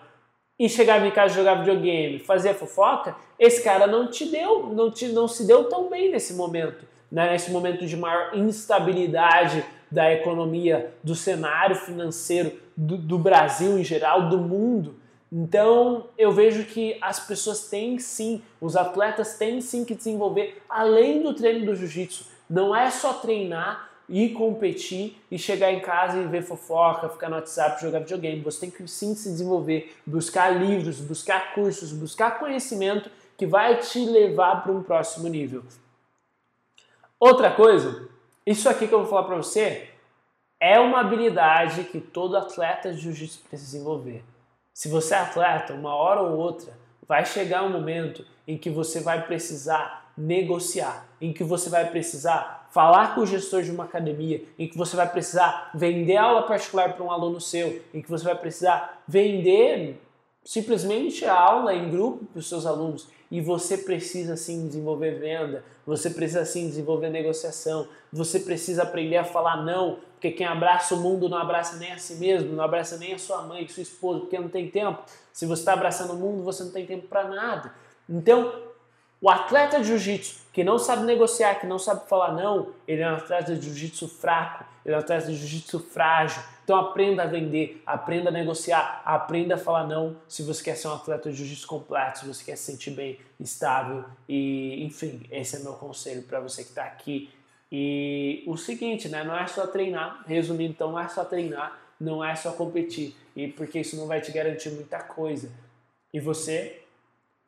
[0.60, 5.08] e chegava em casa jogava videogame, fazia fofoca, esse cara não te deu, não, te,
[5.08, 7.32] não se deu tão bem nesse momento, né?
[7.32, 14.30] nesse momento de maior instabilidade da economia, do cenário financeiro do, do Brasil em geral,
[14.30, 14.96] do mundo.
[15.32, 21.22] Então eu vejo que as pessoas têm sim, os atletas têm sim que desenvolver além
[21.22, 22.26] do treino do jiu-jitsu.
[22.50, 27.36] Não é só treinar ir competir e chegar em casa e ver fofoca, ficar no
[27.36, 28.42] WhatsApp, jogar videogame.
[28.42, 34.00] Você tem que sim se desenvolver, buscar livros, buscar cursos, buscar conhecimento que vai te
[34.06, 35.64] levar para um próximo nível.
[37.20, 38.08] Outra coisa,
[38.46, 39.90] isso aqui que eu vou falar para você
[40.60, 44.24] é uma habilidade que todo atleta de jiu-jitsu precisa desenvolver.
[44.74, 46.74] Se você é atleta, uma hora ou outra,
[47.08, 52.65] vai chegar um momento em que você vai precisar negociar, em que você vai precisar
[52.76, 56.92] falar com o gestor de uma academia, em que você vai precisar vender aula particular
[56.92, 59.98] para um aluno seu, em que você vai precisar vender
[60.44, 65.64] simplesmente a aula em grupo para os seus alunos, e você precisa sim desenvolver venda,
[65.88, 71.00] você precisa sim desenvolver negociação, você precisa aprender a falar não, porque quem abraça o
[71.00, 74.20] mundo não abraça nem a si mesmo, não abraça nem a sua mãe, sua esposa,
[74.20, 75.02] porque não tem tempo.
[75.32, 77.74] Se você está abraçando o mundo, você não tem tempo para nada.
[78.10, 78.52] Então,
[79.26, 83.10] o atleta de jiu-jitsu que não sabe negociar, que não sabe falar não, ele é
[83.10, 86.44] um atleta de jiu-jitsu fraco, ele é um atleta de jiu-jitsu frágil.
[86.64, 90.90] Então aprenda a vender, aprenda a negociar, aprenda a falar não se você quer ser
[90.90, 95.56] um atleta de jiu-jitsu completo, se você quer se sentir bem, estável e enfim, esse
[95.56, 97.32] é meu conselho para você que está aqui.
[97.72, 102.24] E o seguinte, né, não é só treinar, resumindo, então não é só treinar, não
[102.24, 105.52] é só competir, e porque isso não vai te garantir muita coisa.
[106.14, 106.85] E você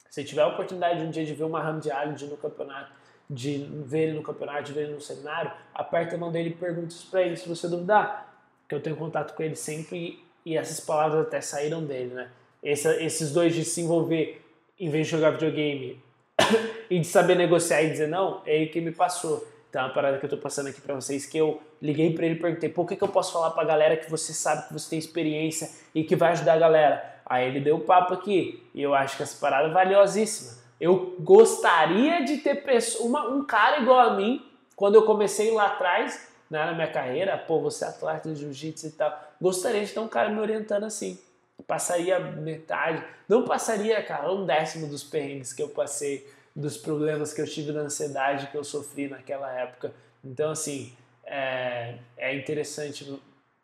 [0.09, 2.91] se tiver a oportunidade um dia de ver o Muhammad Ali no campeonato,
[3.29, 6.53] de ver ele no campeonato, de ver ele no seminário, aperta a mão dele e
[6.53, 8.25] pergunta isso pra ele se você duvidar.
[8.67, 12.29] Que eu tenho contato com ele sempre e, e essas palavras até saíram dele, né?
[12.61, 14.41] Esse, esses dois de se envolver
[14.79, 16.01] em vez de jogar videogame
[16.89, 19.45] e de saber negociar e dizer não, é ele que me passou.
[19.69, 22.35] Então, a parada que eu tô passando aqui para vocês, que eu liguei para ele
[22.35, 24.89] e perguntei, por que, que eu posso falar pra galera que você sabe que você
[24.89, 27.16] tem experiência e que vai ajudar a galera?
[27.29, 30.57] Aí ele deu o papo aqui, e eu acho que essa parada é valiosíssima.
[30.79, 35.67] Eu gostaria de ter pessoa, uma, um cara igual a mim, quando eu comecei lá
[35.67, 39.91] atrás, né, na minha carreira, pô, você é atleta de jiu-jitsu e tal, gostaria de
[39.91, 41.19] ter um cara me orientando assim.
[41.65, 47.41] Passaria metade, não passaria, cara, um décimo dos perrengues que eu passei, dos problemas que
[47.41, 49.91] eu tive da ansiedade que eu sofri naquela época.
[50.23, 50.93] Então, assim,
[51.25, 53.19] é, é interessante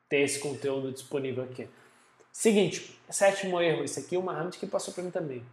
[0.09, 1.67] ter esse conteúdo disponível aqui.
[2.33, 5.45] Seguinte, sétimo erro, esse aqui é o Mahamud que passou para mim também.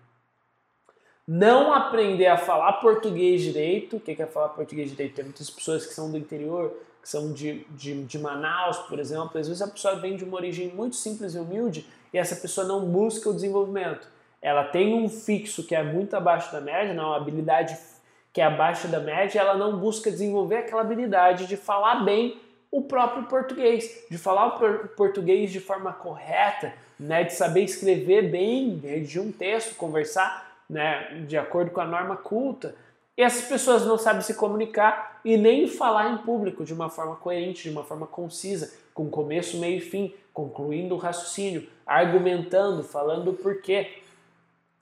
[1.29, 3.99] Não aprender a falar português direito.
[3.99, 5.15] O que é falar português direito?
[5.15, 9.39] Tem muitas pessoas que são do interior, que são de, de, de Manaus, por exemplo.
[9.39, 12.67] Às vezes a pessoa vem de uma origem muito simples e humilde e essa pessoa
[12.67, 14.09] não busca o desenvolvimento.
[14.41, 17.79] Ela tem um fixo que é muito abaixo da média, não, uma habilidade
[18.33, 22.41] que é abaixo da média, ela não busca desenvolver aquela habilidade de falar bem
[22.71, 28.79] o próprio português, de falar o português de forma correta, né, de saber escrever bem,
[28.79, 32.75] redigir um texto, conversar né, de acordo com a norma culta.
[33.17, 37.17] E essas pessoas não sabem se comunicar e nem falar em público de uma forma
[37.17, 43.31] coerente, de uma forma concisa, com começo, meio e fim, concluindo o raciocínio, argumentando, falando
[43.31, 43.99] o porquê.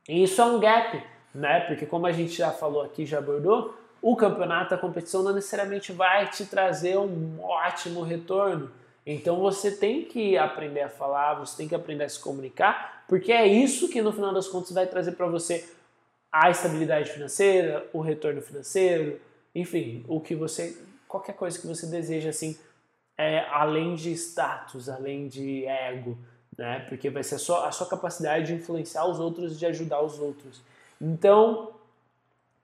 [0.09, 1.03] E isso é um gap,
[1.35, 1.61] né?
[1.61, 5.93] Porque como a gente já falou aqui, já abordou, o campeonato, a competição não necessariamente
[5.93, 8.71] vai te trazer um ótimo retorno.
[9.05, 13.33] Então você tem que aprender a falar, você tem que aprender a se comunicar, porque
[13.33, 15.69] é isso que no final das contas vai trazer para você
[16.31, 19.19] a estabilidade financeira, o retorno financeiro,
[19.55, 20.77] enfim, o que você,
[21.09, 22.57] qualquer coisa que você deseja assim,
[23.17, 26.17] é, além de status, além de ego,
[26.57, 26.85] né?
[26.89, 30.61] Porque vai ser sua, a sua capacidade de influenciar os outros, de ajudar os outros.
[31.01, 31.73] Então,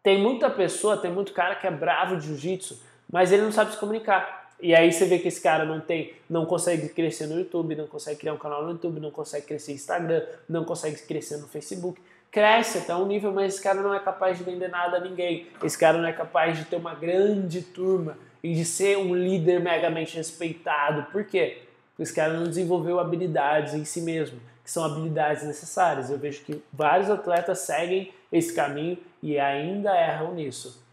[0.05, 2.78] tem muita pessoa, tem muito cara que é bravo de jiu-jitsu,
[3.11, 4.52] mas ele não sabe se comunicar.
[4.61, 7.86] E aí você vê que esse cara não tem, não consegue crescer no YouTube, não
[7.86, 11.48] consegue criar um canal no YouTube, não consegue crescer no Instagram, não consegue crescer no
[11.48, 12.00] Facebook.
[12.30, 15.46] Cresce até um nível, mas esse cara não é capaz de vender nada a ninguém.
[15.62, 19.59] Esse cara não é capaz de ter uma grande turma e de ser um líder
[19.59, 21.05] megamente respeitado.
[21.11, 21.62] Por quê?
[21.90, 24.38] Porque esse cara não desenvolveu habilidades em si mesmo.
[24.62, 26.11] que são habilidades necessárias.
[26.11, 30.85] Eu vejo que vários atletas seguem esse caminho e ainda erram nisso.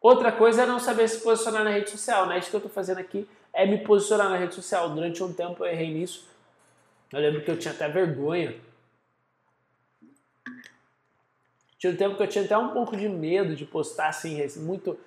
[0.00, 2.38] Outra coisa é não saber se posicionar na rede social, né?
[2.38, 4.90] Isso que eu estou fazendo aqui é me posicionar na rede social.
[4.90, 6.28] Durante um tempo eu errei nisso.
[7.12, 8.56] Eu lembro que eu tinha até vergonha.
[11.78, 14.98] Tinha um tempo que eu tinha até um pouco de medo de postar assim, muito.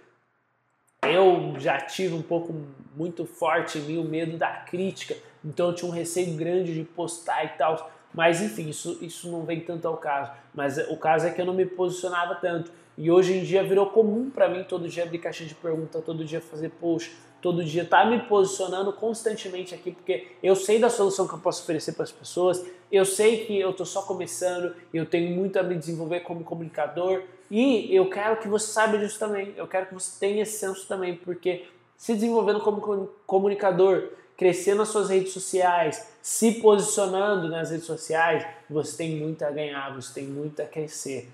[1.04, 2.54] Eu já tive um pouco
[2.96, 6.84] muito forte em mim o medo da crítica, então eu tinha um receio grande de
[6.84, 7.92] postar e tal.
[8.14, 10.32] Mas enfim, isso, isso não vem tanto ao caso.
[10.54, 12.72] Mas o caso é que eu não me posicionava tanto.
[12.98, 16.26] E hoje em dia virou comum para mim todo dia abrir caixa de pergunta, todo
[16.26, 20.90] dia fazer post, todo dia estar tá me posicionando constantemente aqui, porque eu sei da
[20.90, 24.76] solução que eu posso oferecer para as pessoas, eu sei que eu estou só começando,
[24.94, 29.18] eu tenho muito a me desenvolver como comunicador e eu quero que você saiba disso
[29.18, 31.66] também, eu quero que você tenha esse senso também, porque
[31.98, 34.10] se desenvolvendo como comunicador,
[34.42, 39.94] crescendo nas suas redes sociais, se posicionando nas redes sociais, você tem muito a ganhar,
[39.94, 41.30] você tem muito a crescer.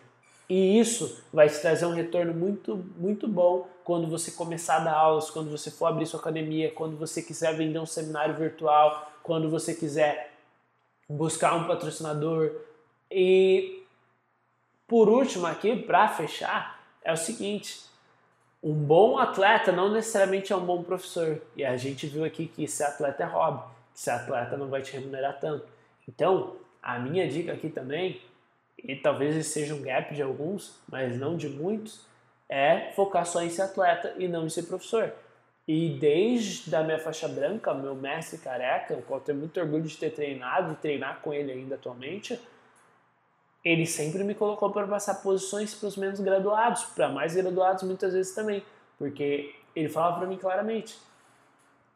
[0.49, 4.93] E isso vai te trazer um retorno muito, muito bom quando você começar a dar
[4.93, 9.49] aulas, quando você for abrir sua academia, quando você quiser vender um seminário virtual, quando
[9.49, 10.34] você quiser
[11.08, 12.51] buscar um patrocinador.
[13.10, 13.84] E
[14.86, 17.84] por último aqui, para fechar, é o seguinte:
[18.62, 21.41] um bom atleta não necessariamente é um bom professor.
[21.55, 24.82] E a gente viu aqui que ser atleta é hobby, que ser atleta não vai
[24.82, 25.66] te remunerar tanto.
[26.08, 28.22] Então, a minha dica aqui também,
[28.84, 32.05] e talvez esse seja um gap de alguns, mas não de muitos,
[32.49, 35.14] é focar só em ser atleta e não em ser professor.
[35.68, 39.97] E desde a minha faixa branca, meu mestre careca, o qual tenho muito orgulho de
[39.97, 42.39] ter treinado e treinar com ele ainda atualmente,
[43.68, 48.13] ele sempre me colocou para passar posições para os menos graduados, para mais graduados muitas
[48.13, 48.63] vezes também,
[48.97, 50.97] porque ele falava para mim claramente: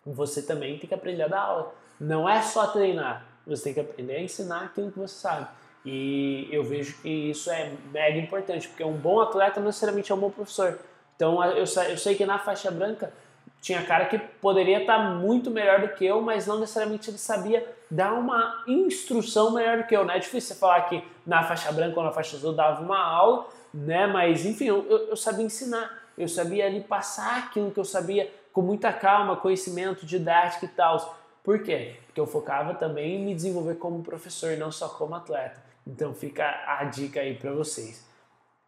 [0.05, 1.74] você também tem que aprender a dar aula.
[1.97, 5.47] Não é só treinar, você tem que aprender a ensinar aquilo que você sabe.
[5.86, 10.15] E eu vejo que isso é mega importante, porque um bom atleta não necessariamente é
[10.15, 10.78] um bom professor.
[11.15, 13.13] Então eu, eu sei que na faixa branca
[13.62, 17.66] tinha cara que poderia estar muito melhor do que eu, mas não necessariamente ele sabia
[17.89, 20.18] dar uma instrução melhor do que eu, né?
[20.18, 23.47] É difícil você falar que na faixa branca ou na faixa azul dava uma aula,
[23.72, 24.07] né?
[24.07, 28.64] Mas enfim, eu, eu sabia ensinar, eu sabia ali passar aquilo que eu sabia com
[28.64, 31.20] muita calma, conhecimento, didática e tal.
[31.43, 31.97] Por quê?
[32.07, 35.62] Porque eu focava também em me desenvolver como professor, não só como atleta.
[35.86, 38.09] Então fica a dica aí para vocês.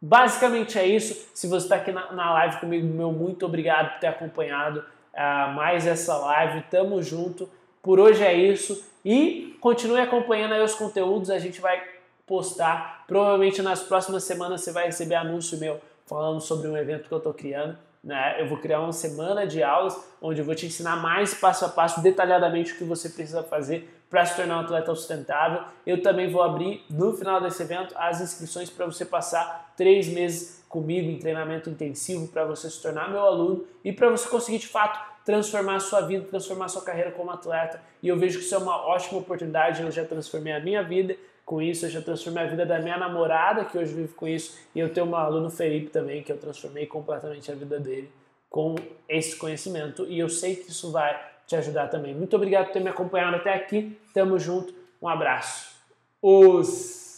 [0.06, 1.30] Basicamente é isso.
[1.34, 4.80] Se você está aqui na, na, live comigo, meu muito obrigado por ter acompanhado
[5.14, 6.62] uh, mais essa live.
[6.70, 7.50] Tamo junto.
[7.82, 8.84] Por hoje é isso.
[9.06, 11.30] E continue acompanhando aí os conteúdos.
[11.30, 11.82] A gente vai
[12.28, 13.06] postar.
[13.08, 17.20] Provavelmente nas próximas semanas você vai receber anúncio meu falando sobre um evento que eu
[17.20, 17.78] estou criando.
[18.04, 18.36] Né?
[18.42, 21.70] Eu vou criar uma semana de aulas onde eu vou te ensinar mais passo a
[21.70, 25.64] passo, detalhadamente, o que você precisa fazer para se tornar um atleta sustentável.
[25.88, 30.64] Eu também vou abrir no final desse evento as inscrições para você passar três meses
[30.70, 34.68] comigo em treinamento intensivo para você se tornar meu aluno e para você conseguir de
[34.68, 37.82] fato transformar a sua vida, transformar a sua carreira como atleta.
[38.04, 39.82] E eu vejo que isso é uma ótima oportunidade.
[39.82, 42.98] Eu já transformei a minha vida com isso, eu já transformei a vida da minha
[43.00, 46.38] namorada, que hoje vive com isso, e eu tenho um aluno Felipe também, que eu
[46.38, 48.12] transformei completamente a vida dele
[48.48, 48.76] com
[49.10, 50.06] esse conhecimento.
[50.06, 52.16] E eu sei que isso vai te ajudar também.
[52.16, 53.98] Muito obrigado por ter me acompanhado até aqui.
[54.14, 54.74] Tamo junto.
[55.02, 55.76] Um abraço.
[56.22, 57.13] Os